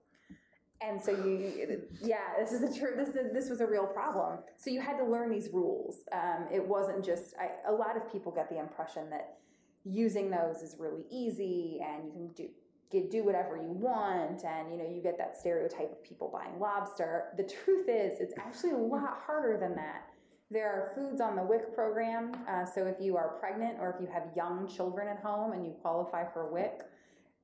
And 0.81 1.01
so 1.01 1.11
you, 1.11 1.83
yeah, 2.01 2.19
this 2.39 2.53
is 2.53 2.63
a 2.63 2.79
true. 2.79 2.93
This 2.97 3.09
is, 3.09 3.33
this 3.33 3.51
was 3.51 3.61
a 3.61 3.67
real 3.67 3.87
problem. 3.87 4.39
So 4.57 4.71
you 4.71 4.81
had 4.81 4.97
to 4.99 5.05
learn 5.05 5.29
these 5.29 5.49
rules. 5.53 6.05
Um, 6.13 6.47
it 6.53 6.65
wasn't 6.65 7.05
just. 7.05 7.35
I, 7.37 7.69
a 7.69 7.73
lot 7.73 7.97
of 7.97 8.11
people 8.13 8.31
get 8.31 8.49
the 8.49 8.61
impression 8.61 9.11
that 9.11 9.39
using 9.85 10.31
those 10.31 10.63
is 10.63 10.77
really 10.79 11.05
easy 11.11 11.81
and 11.83 12.05
you 12.05 12.13
can 12.13 12.29
do 12.35 12.49
get, 12.91 13.11
do 13.11 13.25
whatever 13.25 13.57
you 13.57 13.71
want 13.71 14.43
and 14.45 14.71
you 14.71 14.79
know 14.79 14.89
you 14.89 15.01
get 15.03 15.17
that 15.19 15.37
stereotype 15.37 15.91
of 15.93 16.03
people 16.03 16.31
buying 16.33 16.59
lobster 16.59 17.27
the 17.37 17.43
truth 17.43 17.89
is 17.89 18.21
it's 18.21 18.35
actually 18.39 18.71
a 18.71 18.77
lot 18.77 19.19
harder 19.25 19.59
than 19.59 19.75
that 19.75 20.09
there 20.51 20.71
are 20.71 20.93
foods 20.95 21.21
on 21.21 21.37
the 21.37 21.43
wic 21.43 21.75
program 21.75 22.33
uh, 22.49 22.65
so 22.65 22.87
if 22.87 22.97
you 23.01 23.17
are 23.17 23.37
pregnant 23.41 23.77
or 23.81 23.95
if 23.95 24.01
you 24.01 24.09
have 24.13 24.25
young 24.37 24.67
children 24.67 25.09
at 25.09 25.21
home 25.21 25.53
and 25.53 25.67
you 25.67 25.73
qualify 25.83 26.25
for 26.33 26.51
wic 26.51 26.83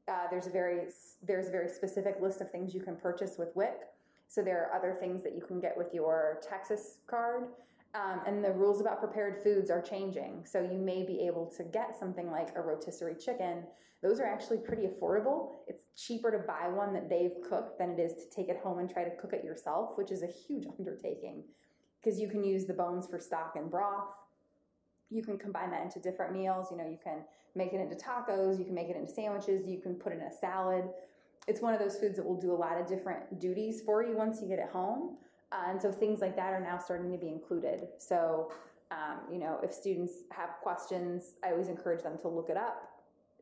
uh, 0.09 0.27
there's 0.31 0.47
a 0.47 0.51
very 0.51 0.87
there's 1.23 1.49
a 1.49 1.51
very 1.51 1.69
specific 1.69 2.17
list 2.21 2.41
of 2.41 2.51
things 2.51 2.75
you 2.75 2.81
can 2.81 2.97
purchase 2.97 3.37
with 3.39 3.55
wic 3.55 3.89
so 4.29 4.43
there 4.43 4.65
are 4.65 4.75
other 4.75 4.97
things 4.99 5.23
that 5.23 5.35
you 5.35 5.43
can 5.43 5.61
get 5.61 5.77
with 5.77 5.93
your 5.93 6.41
texas 6.43 6.99
card 7.07 7.49
um, 7.95 8.21
and 8.27 8.45
the 8.45 8.51
rules 8.51 8.81
about 8.81 8.99
prepared 8.99 9.43
foods 9.43 9.71
are 9.71 9.81
changing. 9.81 10.45
So 10.45 10.61
you 10.61 10.79
may 10.79 11.05
be 11.05 11.25
able 11.27 11.47
to 11.57 11.63
get 11.63 11.97
something 11.97 12.29
like 12.29 12.49
a 12.57 12.61
rotisserie 12.61 13.15
chicken. 13.15 13.63
Those 14.03 14.19
are 14.19 14.27
actually 14.27 14.59
pretty 14.59 14.89
affordable. 14.89 15.59
It's 15.69 15.85
cheaper 15.97 16.33
to 16.33 16.39
buy 16.39 16.69
one 16.69 16.93
that 16.95 17.09
they've 17.09 17.37
cooked 17.49 17.79
than 17.79 17.91
it 17.91 18.01
is 18.01 18.15
to 18.15 18.25
take 18.35 18.49
it 18.49 18.59
home 18.63 18.81
and 18.81 18.91
try 18.91 19.05
to 19.05 19.17
cook 19.17 19.33
it 19.33 19.45
yourself, 19.45 19.91
which 19.97 20.11
is 20.11 20.23
a 20.23 20.27
huge 20.27 20.67
undertaking 20.79 21.45
because 22.05 22.21
you 22.21 22.29
can 22.29 22.45
use 22.45 22.67
the 22.67 22.75
bones 22.75 23.07
for 23.07 23.19
stock 23.19 23.55
and 23.57 23.71
broth. 23.71 24.19
You 25.11 25.23
can 25.23 25.39
combine 25.39 25.71
that 25.71 25.83
into 25.83 26.01
different 26.01 26.33
meals. 26.33 26.69
You 26.71 26.77
know, 26.77 26.89
you 26.89 26.99
can 27.03 27.21
make 27.55 27.73
it 27.73 27.81
into 27.81 27.95
tacos, 27.95 28.59
you 28.59 28.65
can 28.65 28.75
make 28.75 28.89
it 28.89 28.97
into 28.97 29.13
sandwiches, 29.13 29.67
you 29.67 29.79
can 29.79 29.95
put 29.95 30.13
it 30.13 30.17
in 30.17 30.23
a 30.23 30.33
salad. 30.33 30.85
It's 31.47 31.61
one 31.61 31.73
of 31.73 31.81
those 31.81 31.97
foods 31.97 32.17
that 32.17 32.25
will 32.25 32.41
do 32.41 32.53
a 32.53 32.55
lot 32.55 32.81
of 32.81 32.87
different 32.87 33.39
duties 33.39 33.81
for 33.83 34.03
you 34.03 34.17
once 34.17 34.41
you 34.43 34.49
get 34.49 34.59
it 34.59 34.69
home. 34.71 35.17
Uh, 35.53 35.71
and 35.71 35.81
so 35.81 35.93
things 35.93 36.21
like 36.21 36.35
that 36.37 36.53
are 36.53 36.61
now 36.61 36.79
starting 36.79 37.13
to 37.13 37.19
be 37.19 37.29
included. 37.29 37.87
So, 37.99 38.51
um, 38.91 39.21
you 39.31 39.39
know, 39.39 39.61
if 39.63 39.73
students 39.73 40.15
have 40.33 40.51
questions, 40.63 41.35
I 41.45 41.53
always 41.53 41.69
encourage 41.69 42.03
them 42.03 42.19
to 42.23 42.29
look 42.29 42.51
it 42.51 42.57
up. 42.57 42.91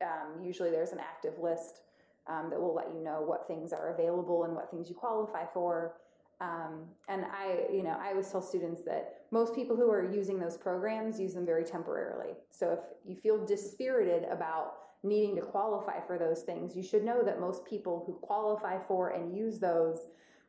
Um, 0.02 0.44
usually 0.44 0.70
there's 0.70 0.92
an 0.92 0.98
active 1.00 1.38
list 1.40 1.80
um, 2.26 2.50
that 2.50 2.60
will 2.60 2.74
let 2.74 2.92
you 2.92 3.02
know 3.02 3.22
what 3.22 3.46
things 3.46 3.72
are 3.72 3.94
available 3.94 4.44
and 4.44 4.54
what 4.54 4.70
things 4.70 4.88
you 4.88 4.94
qualify 4.94 5.44
for. 5.54 5.94
Um, 6.42 6.86
and 7.08 7.24
I, 7.24 7.72
you 7.72 7.84
know, 7.84 7.96
I 8.00 8.10
always 8.10 8.28
tell 8.28 8.42
students 8.42 8.82
that 8.82 9.20
most 9.30 9.54
people 9.54 9.76
who 9.76 9.88
are 9.90 10.12
using 10.12 10.40
those 10.40 10.56
programs 10.56 11.20
use 11.20 11.34
them 11.34 11.46
very 11.46 11.64
temporarily. 11.64 12.34
So 12.50 12.72
if 12.72 12.80
you 13.04 13.14
feel 13.14 13.46
dispirited 13.46 14.24
about 14.24 14.74
needing 15.04 15.36
to 15.36 15.42
qualify 15.42 16.00
for 16.04 16.18
those 16.18 16.42
things, 16.42 16.74
you 16.74 16.82
should 16.82 17.04
know 17.04 17.22
that 17.22 17.40
most 17.40 17.64
people 17.64 18.02
who 18.06 18.14
qualify 18.14 18.78
for 18.88 19.10
and 19.10 19.36
use 19.36 19.60
those 19.60 19.98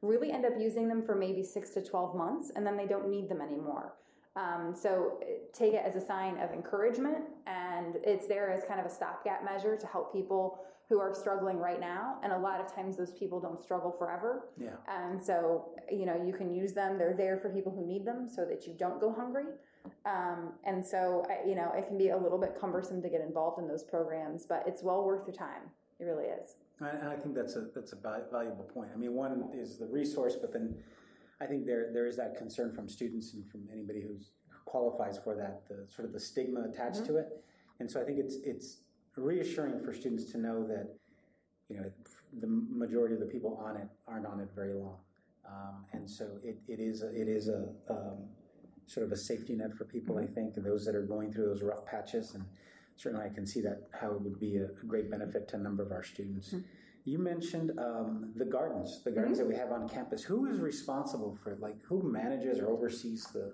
really 0.01 0.31
end 0.31 0.45
up 0.45 0.53
using 0.59 0.87
them 0.87 1.03
for 1.03 1.15
maybe 1.15 1.43
six 1.43 1.69
to 1.71 1.81
12 1.83 2.15
months 2.15 2.51
and 2.55 2.65
then 2.65 2.75
they 2.75 2.87
don't 2.87 3.07
need 3.07 3.29
them 3.29 3.41
anymore. 3.41 3.93
Um, 4.35 4.73
so 4.75 5.19
take 5.53 5.73
it 5.73 5.83
as 5.85 5.95
a 5.95 6.01
sign 6.01 6.39
of 6.39 6.51
encouragement 6.51 7.19
and 7.45 7.97
it's 8.03 8.27
there 8.27 8.51
as 8.51 8.63
kind 8.67 8.79
of 8.79 8.87
a 8.87 8.89
stopgap 8.89 9.45
measure 9.45 9.77
to 9.77 9.85
help 9.85 10.11
people 10.11 10.59
who 10.89 10.99
are 10.99 11.13
struggling 11.13 11.57
right 11.57 11.79
now. 11.79 12.17
And 12.23 12.33
a 12.33 12.37
lot 12.37 12.59
of 12.59 12.73
times 12.73 12.97
those 12.97 13.13
people 13.13 13.39
don't 13.39 13.61
struggle 13.61 13.91
forever. 13.91 14.49
Yeah. 14.59 14.75
And 14.87 15.21
so, 15.21 15.73
you 15.91 16.05
know, 16.05 16.21
you 16.25 16.33
can 16.33 16.53
use 16.53 16.73
them. 16.73 16.97
They're 16.97 17.15
there 17.15 17.39
for 17.39 17.49
people 17.49 17.71
who 17.71 17.85
need 17.85 18.05
them 18.05 18.27
so 18.27 18.45
that 18.45 18.67
you 18.67 18.73
don't 18.77 18.99
go 18.99 19.13
hungry. 19.13 19.45
Um, 20.05 20.53
and 20.65 20.85
so, 20.85 21.25
you 21.45 21.55
know, 21.55 21.71
it 21.75 21.87
can 21.87 21.97
be 21.97 22.09
a 22.09 22.17
little 22.17 22.37
bit 22.37 22.57
cumbersome 22.59 23.01
to 23.01 23.09
get 23.09 23.21
involved 23.21 23.59
in 23.59 23.67
those 23.67 23.83
programs, 23.83 24.45
but 24.45 24.63
it's 24.67 24.83
well 24.83 25.03
worth 25.03 25.27
your 25.27 25.35
time. 25.35 25.63
It 25.99 26.05
really 26.05 26.25
is. 26.25 26.55
And 26.79 27.07
I 27.07 27.15
think 27.15 27.35
that's 27.35 27.55
a 27.55 27.67
that's 27.73 27.93
a 27.93 27.95
valuable 27.95 28.69
point. 28.73 28.89
I 28.93 28.97
mean, 28.97 29.13
one 29.13 29.49
is 29.53 29.77
the 29.77 29.85
resource, 29.85 30.35
but 30.39 30.51
then 30.51 30.75
I 31.39 31.45
think 31.45 31.65
there 31.65 31.91
there 31.93 32.07
is 32.07 32.17
that 32.17 32.35
concern 32.35 32.73
from 32.73 32.89
students 32.89 33.33
and 33.33 33.49
from 33.49 33.61
anybody 33.71 34.01
who's 34.01 34.31
who 34.49 34.57
qualifies 34.65 35.17
for 35.23 35.35
that, 35.35 35.63
the 35.69 35.85
sort 35.93 36.07
of 36.07 36.13
the 36.13 36.19
stigma 36.19 36.61
attached 36.63 37.05
to 37.05 37.17
it. 37.17 37.43
And 37.79 37.89
so 37.89 38.01
I 38.01 38.03
think 38.03 38.19
it's 38.19 38.35
it's 38.43 38.77
reassuring 39.15 39.79
for 39.79 39.93
students 39.93 40.31
to 40.31 40.37
know 40.37 40.65
that 40.67 40.95
you 41.69 41.77
know, 41.77 41.91
the 42.39 42.47
majority 42.47 43.15
of 43.15 43.19
the 43.19 43.25
people 43.25 43.59
on 43.63 43.77
it 43.77 43.87
aren't 44.07 44.25
on 44.25 44.39
it 44.39 44.49
very 44.55 44.73
long. 44.73 44.97
Um, 45.47 45.85
and 45.91 46.09
so 46.09 46.37
it, 46.43 46.57
it 46.67 46.79
is 46.79 47.03
a, 47.03 47.09
it 47.09 47.27
is 47.27 47.47
a 47.47 47.67
um, 47.89 48.29
sort 48.87 49.05
of 49.05 49.11
a 49.11 49.17
safety 49.17 49.53
net 49.53 49.73
for 49.73 49.85
people, 49.85 50.17
I 50.17 50.25
think, 50.25 50.57
and 50.57 50.65
those 50.65 50.85
that 50.85 50.95
are 50.95 51.01
going 51.01 51.31
through 51.31 51.47
those 51.47 51.61
rough 51.61 51.85
patches. 51.85 52.35
And 52.35 52.45
certainly, 52.95 53.25
I 53.25 53.29
can 53.29 53.45
see 53.45 53.61
that 53.61 53.87
how 53.99 54.11
it 54.11 54.21
would 54.21 54.39
be 54.39 54.57
a, 54.57 54.65
a 54.65 54.85
great 54.85 55.09
benefit 55.09 55.47
to 55.49 55.55
a 55.55 55.59
number 55.59 55.83
of 55.83 55.91
our 55.91 56.03
students. 56.03 56.49
Mm-hmm. 56.49 56.59
You 57.05 57.19
mentioned 57.19 57.71
um, 57.79 58.31
the 58.35 58.45
gardens, 58.45 59.01
the 59.03 59.11
gardens 59.11 59.39
mm-hmm. 59.39 59.49
that 59.49 59.53
we 59.53 59.59
have 59.59 59.71
on 59.71 59.89
campus. 59.89 60.23
Who 60.23 60.49
is 60.49 60.59
responsible 60.59 61.37
for 61.43 61.57
like 61.59 61.75
who 61.83 62.01
manages 62.01 62.59
or 62.59 62.69
oversees 62.69 63.25
the 63.33 63.53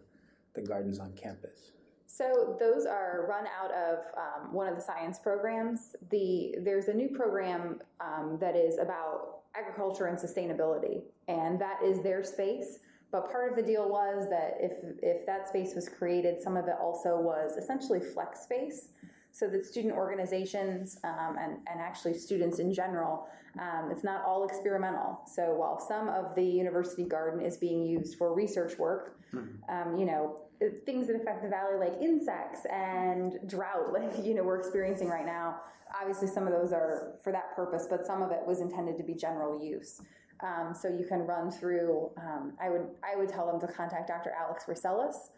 the 0.54 0.62
gardens 0.62 1.00
on 1.00 1.13
campus? 1.13 1.72
So 2.12 2.58
those 2.60 2.88
are 2.88 3.28
run 3.30 3.45
out 3.45 3.72
of 3.72 4.00
um, 4.17 4.52
one 4.52 4.67
of 4.67 4.76
the 4.76 4.82
science 4.82 5.19
programs. 5.19 5.95
The 6.10 6.56
there's 6.63 6.88
a 6.88 6.93
new 6.93 7.08
program 7.10 7.82
um, 8.02 8.39
that 8.41 8.56
is 8.56 8.80
about 8.80 9.41
agriculture 9.54 10.08
and 10.08 10.17
sustainability, 10.17 11.04
and 11.28 11.62
that 11.62 11.84
is 11.84 12.02
their 12.02 12.24
space. 12.24 12.80
But 13.12 13.32
part 13.32 13.52
of 13.52 13.56
the 13.56 13.62
deal 13.62 13.88
was 13.88 14.28
that 14.32 14.58
if 14.60 14.72
if 15.04 15.24
that 15.28 15.48
space 15.48 15.76
was 15.76 15.88
created, 15.88 16.41
some 16.41 16.58
of 16.58 16.67
it 16.67 16.76
also 16.82 17.19
was 17.19 17.58
essentially 17.58 18.00
flex 18.00 18.41
space 18.41 18.88
so 19.31 19.47
that 19.47 19.65
student 19.65 19.93
organizations 19.93 20.97
um, 21.03 21.37
and, 21.39 21.57
and 21.71 21.79
actually 21.79 22.13
students 22.13 22.59
in 22.59 22.73
general, 22.73 23.27
um, 23.59 23.89
it's 23.91 24.03
not 24.03 24.23
all 24.25 24.45
experimental. 24.45 25.21
So 25.25 25.53
while 25.55 25.79
some 25.79 26.09
of 26.09 26.35
the 26.35 26.43
university 26.43 27.05
garden 27.05 27.43
is 27.43 27.57
being 27.57 27.85
used 27.85 28.17
for 28.17 28.33
research 28.33 28.77
work, 28.77 29.19
mm-hmm. 29.33 29.69
um, 29.69 29.97
you 29.97 30.05
know, 30.05 30.41
things 30.85 31.07
that 31.07 31.15
affect 31.15 31.41
the 31.43 31.49
valley 31.49 31.77
like 31.79 32.01
insects 32.01 32.61
and 32.71 33.39
drought, 33.47 33.93
like, 33.93 34.23
you 34.23 34.33
know, 34.33 34.43
we're 34.43 34.59
experiencing 34.59 35.09
right 35.09 35.25
now, 35.25 35.57
obviously 35.99 36.27
some 36.27 36.47
of 36.47 36.53
those 36.53 36.71
are 36.71 37.13
for 37.23 37.31
that 37.31 37.55
purpose, 37.55 37.87
but 37.89 38.05
some 38.05 38.21
of 38.21 38.31
it 38.31 38.45
was 38.45 38.61
intended 38.61 38.97
to 38.97 39.03
be 39.03 39.13
general 39.13 39.63
use. 39.63 40.01
Um, 40.41 40.73
so 40.73 40.87
you 40.87 41.05
can 41.05 41.19
run 41.19 41.51
through. 41.51 42.11
Um, 42.17 42.53
I 42.61 42.69
would 42.69 42.87
I 43.03 43.17
would 43.17 43.27
tell 43.27 43.45
them 43.45 43.59
to 43.59 43.67
contact 43.67 44.07
Dr. 44.07 44.31
Alex 44.31 44.65
Racelis, 44.67 45.31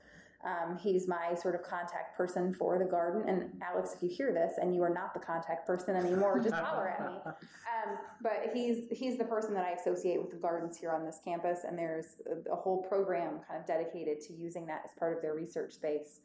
um, 0.44 0.78
he's 0.78 1.08
my 1.08 1.36
sort 1.36 1.56
of 1.56 1.64
contact 1.64 2.18
person 2.18 2.54
for 2.54 2.80
the 2.80 2.86
garden. 2.86 3.28
And 3.28 3.52
Alex, 3.62 3.94
if 3.96 4.02
you 4.02 4.10
hear 4.10 4.34
this 4.34 4.54
and 4.60 4.74
you 4.74 4.82
are 4.82 4.90
not 4.90 5.14
the 5.14 5.20
contact 5.20 5.68
person 5.68 5.96
anymore, 5.96 6.40
just 6.40 6.56
holler 6.56 6.90
at 6.90 7.06
me. 7.06 7.18
Um, 7.72 7.98
but 8.22 8.52
he's 8.54 8.86
he's 8.92 9.18
the 9.18 9.24
person 9.24 9.54
that 9.54 9.64
I 9.64 9.72
associate 9.72 10.22
with 10.22 10.30
the 10.30 10.38
gardens 10.38 10.78
here 10.78 10.92
on 10.92 11.06
this 11.06 11.20
campus, 11.24 11.62
and 11.66 11.80
there's 11.80 12.18
a, 12.30 12.52
a 12.52 12.56
whole 12.56 12.84
program 12.84 13.40
kind 13.48 13.60
of 13.60 13.66
dedicated 13.66 14.20
to 14.28 14.34
using 14.34 14.68
that 14.68 14.82
as 14.84 14.92
part 15.00 15.16
of 15.16 15.22
their 15.22 15.34
research 15.34 15.74
space. 15.74 16.20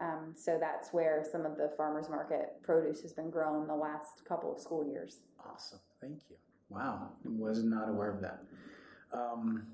Um, 0.00 0.34
so 0.36 0.56
that's 0.58 0.92
where 0.92 1.24
some 1.30 1.44
of 1.44 1.56
the 1.56 1.72
farmers 1.76 2.08
market 2.08 2.62
produce 2.62 3.02
has 3.02 3.12
been 3.12 3.28
grown 3.28 3.66
the 3.66 3.74
last 3.74 4.24
couple 4.26 4.54
of 4.54 4.60
school 4.60 4.86
years. 4.86 5.18
Awesome, 5.44 5.80
thank 6.00 6.20
you. 6.30 6.36
Wow, 6.68 7.10
was 7.24 7.64
not 7.64 7.88
aware 7.88 8.10
of 8.10 8.20
that. 8.22 8.44
Um, 9.12 9.66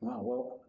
wow, 0.00 0.20
well, 0.22 0.60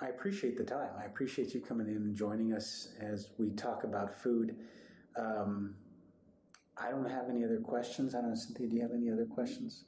I 0.00 0.08
appreciate 0.08 0.56
the 0.58 0.64
time. 0.64 0.90
I 0.98 1.04
appreciate 1.04 1.54
you 1.54 1.60
coming 1.60 1.86
in 1.86 1.96
and 1.96 2.16
joining 2.16 2.52
us 2.52 2.88
as 3.00 3.30
we 3.38 3.50
talk 3.50 3.84
about 3.84 4.20
food. 4.20 4.56
Um, 5.16 5.76
I 6.76 6.90
don't 6.90 7.08
have 7.08 7.30
any 7.30 7.44
other 7.44 7.60
questions. 7.60 8.14
I 8.14 8.20
don't 8.20 8.30
know, 8.30 8.34
Cynthia, 8.34 8.68
do 8.68 8.76
you 8.76 8.82
have 8.82 8.90
any 8.92 9.10
other 9.10 9.24
questions? 9.24 9.84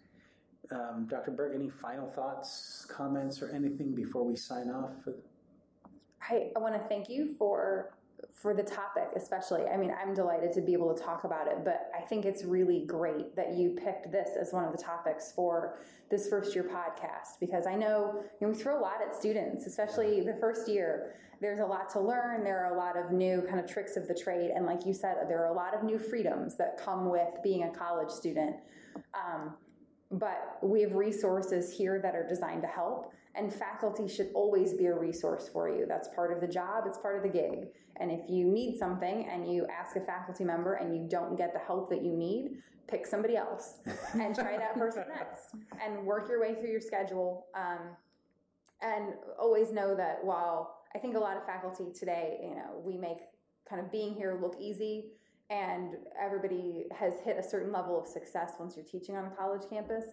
Um, 0.71 1.07
Dr. 1.11 1.33
Burke, 1.33 1.55
any 1.55 1.69
final 1.69 2.09
thoughts, 2.09 2.87
comments, 2.89 3.43
or 3.43 3.51
anything 3.51 3.95
before 3.95 4.25
we 4.25 4.37
sign 4.37 4.69
off? 4.69 4.93
I, 6.29 6.51
I 6.55 6.59
want 6.61 6.75
to 6.75 6.89
thank 6.89 7.09
you 7.09 7.35
for 7.39 7.95
for 8.33 8.55
the 8.55 8.63
topic, 8.63 9.09
especially. 9.17 9.63
I 9.67 9.77
mean, 9.77 9.93
I'm 10.01 10.15
delighted 10.15 10.53
to 10.53 10.61
be 10.61 10.73
able 10.73 10.95
to 10.95 11.03
talk 11.03 11.25
about 11.25 11.49
it, 11.49 11.65
but 11.65 11.91
I 11.97 12.03
think 12.03 12.25
it's 12.25 12.45
really 12.45 12.85
great 12.87 13.35
that 13.35 13.55
you 13.55 13.71
picked 13.71 14.13
this 14.13 14.31
as 14.41 14.53
one 14.53 14.65
of 14.65 14.73
the 14.73 14.83
topics 14.83 15.33
for 15.33 15.79
this 16.11 16.29
first 16.29 16.55
year 16.55 16.65
podcast 16.65 17.41
because 17.41 17.67
I 17.67 17.75
know, 17.75 18.23
you 18.41 18.47
know 18.47 18.53
we 18.53 18.59
throw 18.59 18.79
a 18.79 18.81
lot 18.81 19.03
at 19.05 19.15
students, 19.15 19.67
especially 19.67 20.21
the 20.21 20.37
first 20.41 20.69
year. 20.69 21.15
There's 21.41 21.61
a 21.61 21.67
lot 21.67 21.91
to 21.91 22.01
learn. 22.01 22.45
There 22.45 22.65
are 22.65 22.75
a 22.75 22.79
lot 22.79 22.97
of 22.97 23.11
new 23.11 23.43
kind 23.43 23.61
of 23.61 23.69
tricks 23.69 23.97
of 23.97 24.09
the 24.09 24.15
trade, 24.15 24.51
and 24.55 24.65
like 24.65 24.87
you 24.87 24.95
said, 24.95 25.17
there 25.29 25.43
are 25.43 25.53
a 25.53 25.57
lot 25.57 25.75
of 25.75 25.83
new 25.83 25.99
freedoms 25.99 26.57
that 26.57 26.79
come 26.83 27.11
with 27.11 27.43
being 27.43 27.65
a 27.65 27.71
college 27.71 28.11
student. 28.11 28.57
Um, 29.13 29.55
but 30.11 30.59
we 30.63 30.83
have 30.83 30.95
resources 30.95 31.77
here 31.77 32.01
that 32.01 32.15
are 32.15 32.27
designed 32.27 32.63
to 32.63 32.69
help 32.69 33.13
and 33.35 33.53
faculty 33.53 34.09
should 34.09 34.31
always 34.35 34.73
be 34.73 34.87
a 34.87 34.95
resource 34.95 35.49
for 35.53 35.69
you. 35.69 35.85
That's 35.87 36.09
part 36.09 36.33
of 36.33 36.41
the 36.41 36.47
job 36.47 36.85
it's 36.87 36.99
part 36.99 37.17
of 37.17 37.23
the 37.23 37.29
gig. 37.29 37.69
And 37.99 38.11
if 38.11 38.29
you 38.29 38.47
need 38.47 38.79
something 38.79 39.29
and 39.31 39.53
you 39.53 39.67
ask 39.67 39.97
a 39.97 40.01
faculty 40.01 40.45
member 40.45 40.75
and 40.75 40.95
you 40.95 41.07
don't 41.09 41.37
get 41.37 41.53
the 41.53 41.59
help 41.59 41.91
that 41.91 42.03
you 42.03 42.13
need 42.13 42.63
pick 42.89 43.07
somebody 43.07 43.37
else 43.37 43.75
and 44.15 44.35
try 44.35 44.57
that 44.57 44.77
person 44.77 45.05
next 45.09 45.55
and 45.85 46.05
work 46.05 46.29
your 46.29 46.41
way 46.41 46.55
through 46.55 46.71
your 46.71 46.81
schedule 46.81 47.47
um, 47.55 47.81
and 48.83 49.15
always 49.39 49.73
know 49.73 49.95
that 49.95 50.19
while 50.23 50.81
i 50.95 50.99
think 50.99 51.17
a 51.17 51.19
lot 51.19 51.37
of 51.37 51.45
faculty 51.45 51.87
today 51.99 52.39
you 52.43 52.55
know 52.55 52.81
we 52.85 52.97
make 52.97 53.19
kind 53.69 53.81
of 53.81 53.91
being 53.91 54.15
here 54.15 54.39
look 54.41 54.57
easy 54.61 55.07
and 55.51 55.97
everybody 56.21 56.87
has 56.99 57.15
hit 57.25 57.37
a 57.39 57.43
certain 57.43 57.73
level 57.73 58.01
of 58.01 58.07
success 58.07 58.53
once 58.59 58.77
you're 58.77 58.85
teaching 58.85 59.17
on 59.17 59.27
a 59.27 59.31
college 59.31 59.63
campus. 59.71 60.05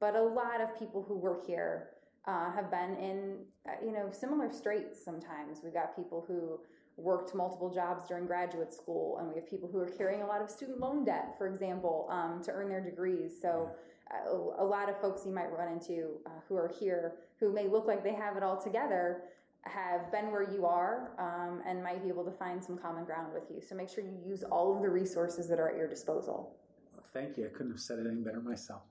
But 0.00 0.16
a 0.16 0.22
lot 0.22 0.60
of 0.60 0.78
people 0.78 1.04
who 1.06 1.16
work 1.16 1.46
here 1.46 1.90
uh, 2.26 2.52
have 2.52 2.70
been 2.70 2.96
in, 2.96 3.36
uh, 3.68 3.84
you 3.84 3.92
know, 3.92 4.10
similar 4.10 4.52
straits 4.52 5.02
sometimes. 5.04 5.60
We've 5.62 5.72
got 5.72 5.96
people 5.96 6.24
who 6.26 6.60
worked 6.96 7.34
multiple 7.34 7.72
jobs 7.72 8.06
during 8.06 8.26
graduate 8.26 8.72
school, 8.72 9.18
and 9.18 9.28
we 9.28 9.34
have 9.36 9.48
people 9.48 9.68
who 9.70 9.78
are 9.78 9.88
carrying 9.88 10.22
a 10.22 10.26
lot 10.26 10.42
of 10.42 10.50
student 10.50 10.78
loan 10.78 11.04
debt, 11.04 11.34
for 11.38 11.46
example, 11.48 12.06
um, 12.10 12.42
to 12.44 12.52
earn 12.52 12.68
their 12.68 12.82
degrees. 12.82 13.32
So, 13.40 13.70
uh, 14.12 14.62
a 14.62 14.64
lot 14.64 14.90
of 14.90 15.00
folks 15.00 15.24
you 15.24 15.32
might 15.32 15.50
run 15.56 15.72
into 15.72 16.18
uh, 16.26 16.30
who 16.48 16.56
are 16.56 16.70
here 16.78 17.14
who 17.40 17.52
may 17.52 17.66
look 17.66 17.86
like 17.86 18.04
they 18.04 18.12
have 18.12 18.36
it 18.36 18.42
all 18.42 18.60
together 18.60 19.22
have 19.64 20.10
been 20.10 20.30
where 20.32 20.50
you 20.50 20.66
are 20.66 21.12
um, 21.18 21.62
and 21.66 21.82
might 21.82 22.02
be 22.02 22.08
able 22.08 22.24
to 22.24 22.30
find 22.32 22.62
some 22.62 22.76
common 22.76 23.04
ground 23.04 23.28
with 23.32 23.44
you. 23.50 23.60
So 23.60 23.74
make 23.74 23.88
sure 23.88 24.02
you 24.02 24.18
use 24.24 24.42
all 24.42 24.74
of 24.74 24.82
the 24.82 24.88
resources 24.88 25.48
that 25.48 25.60
are 25.60 25.68
at 25.68 25.76
your 25.76 25.88
disposal. 25.88 26.56
Well, 26.94 27.04
thank 27.12 27.36
you. 27.36 27.46
I 27.46 27.48
couldn't 27.48 27.72
have 27.72 27.80
said 27.80 27.98
it 27.98 28.06
any 28.06 28.20
better 28.20 28.40
myself. 28.40 28.82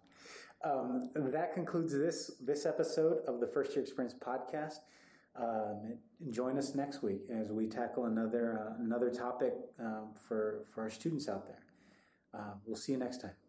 Um, 0.64 1.10
that 1.16 1.54
concludes 1.54 1.92
this 1.98 2.32
this 2.40 2.66
episode 2.68 3.26
of 3.28 3.40
the 3.40 3.48
First 3.48 3.76
Year 3.76 3.84
Experience 3.84 4.14
podcast. 4.14 4.80
Um, 5.36 5.98
join 6.30 6.58
us 6.58 6.76
next 6.76 7.02
week 7.02 7.22
as 7.34 7.52
we 7.52 7.66
tackle 7.68 8.06
another 8.06 8.60
uh, 8.60 8.84
another 8.84 9.10
topic 9.10 9.54
um, 9.80 10.10
for 10.14 10.66
for 10.72 10.82
our 10.82 10.90
students 10.90 11.28
out 11.28 11.48
there. 11.48 11.64
Uh, 12.34 12.54
we'll 12.66 12.76
see 12.76 12.92
you 12.92 13.00
next 13.00 13.22
time. 13.22 13.41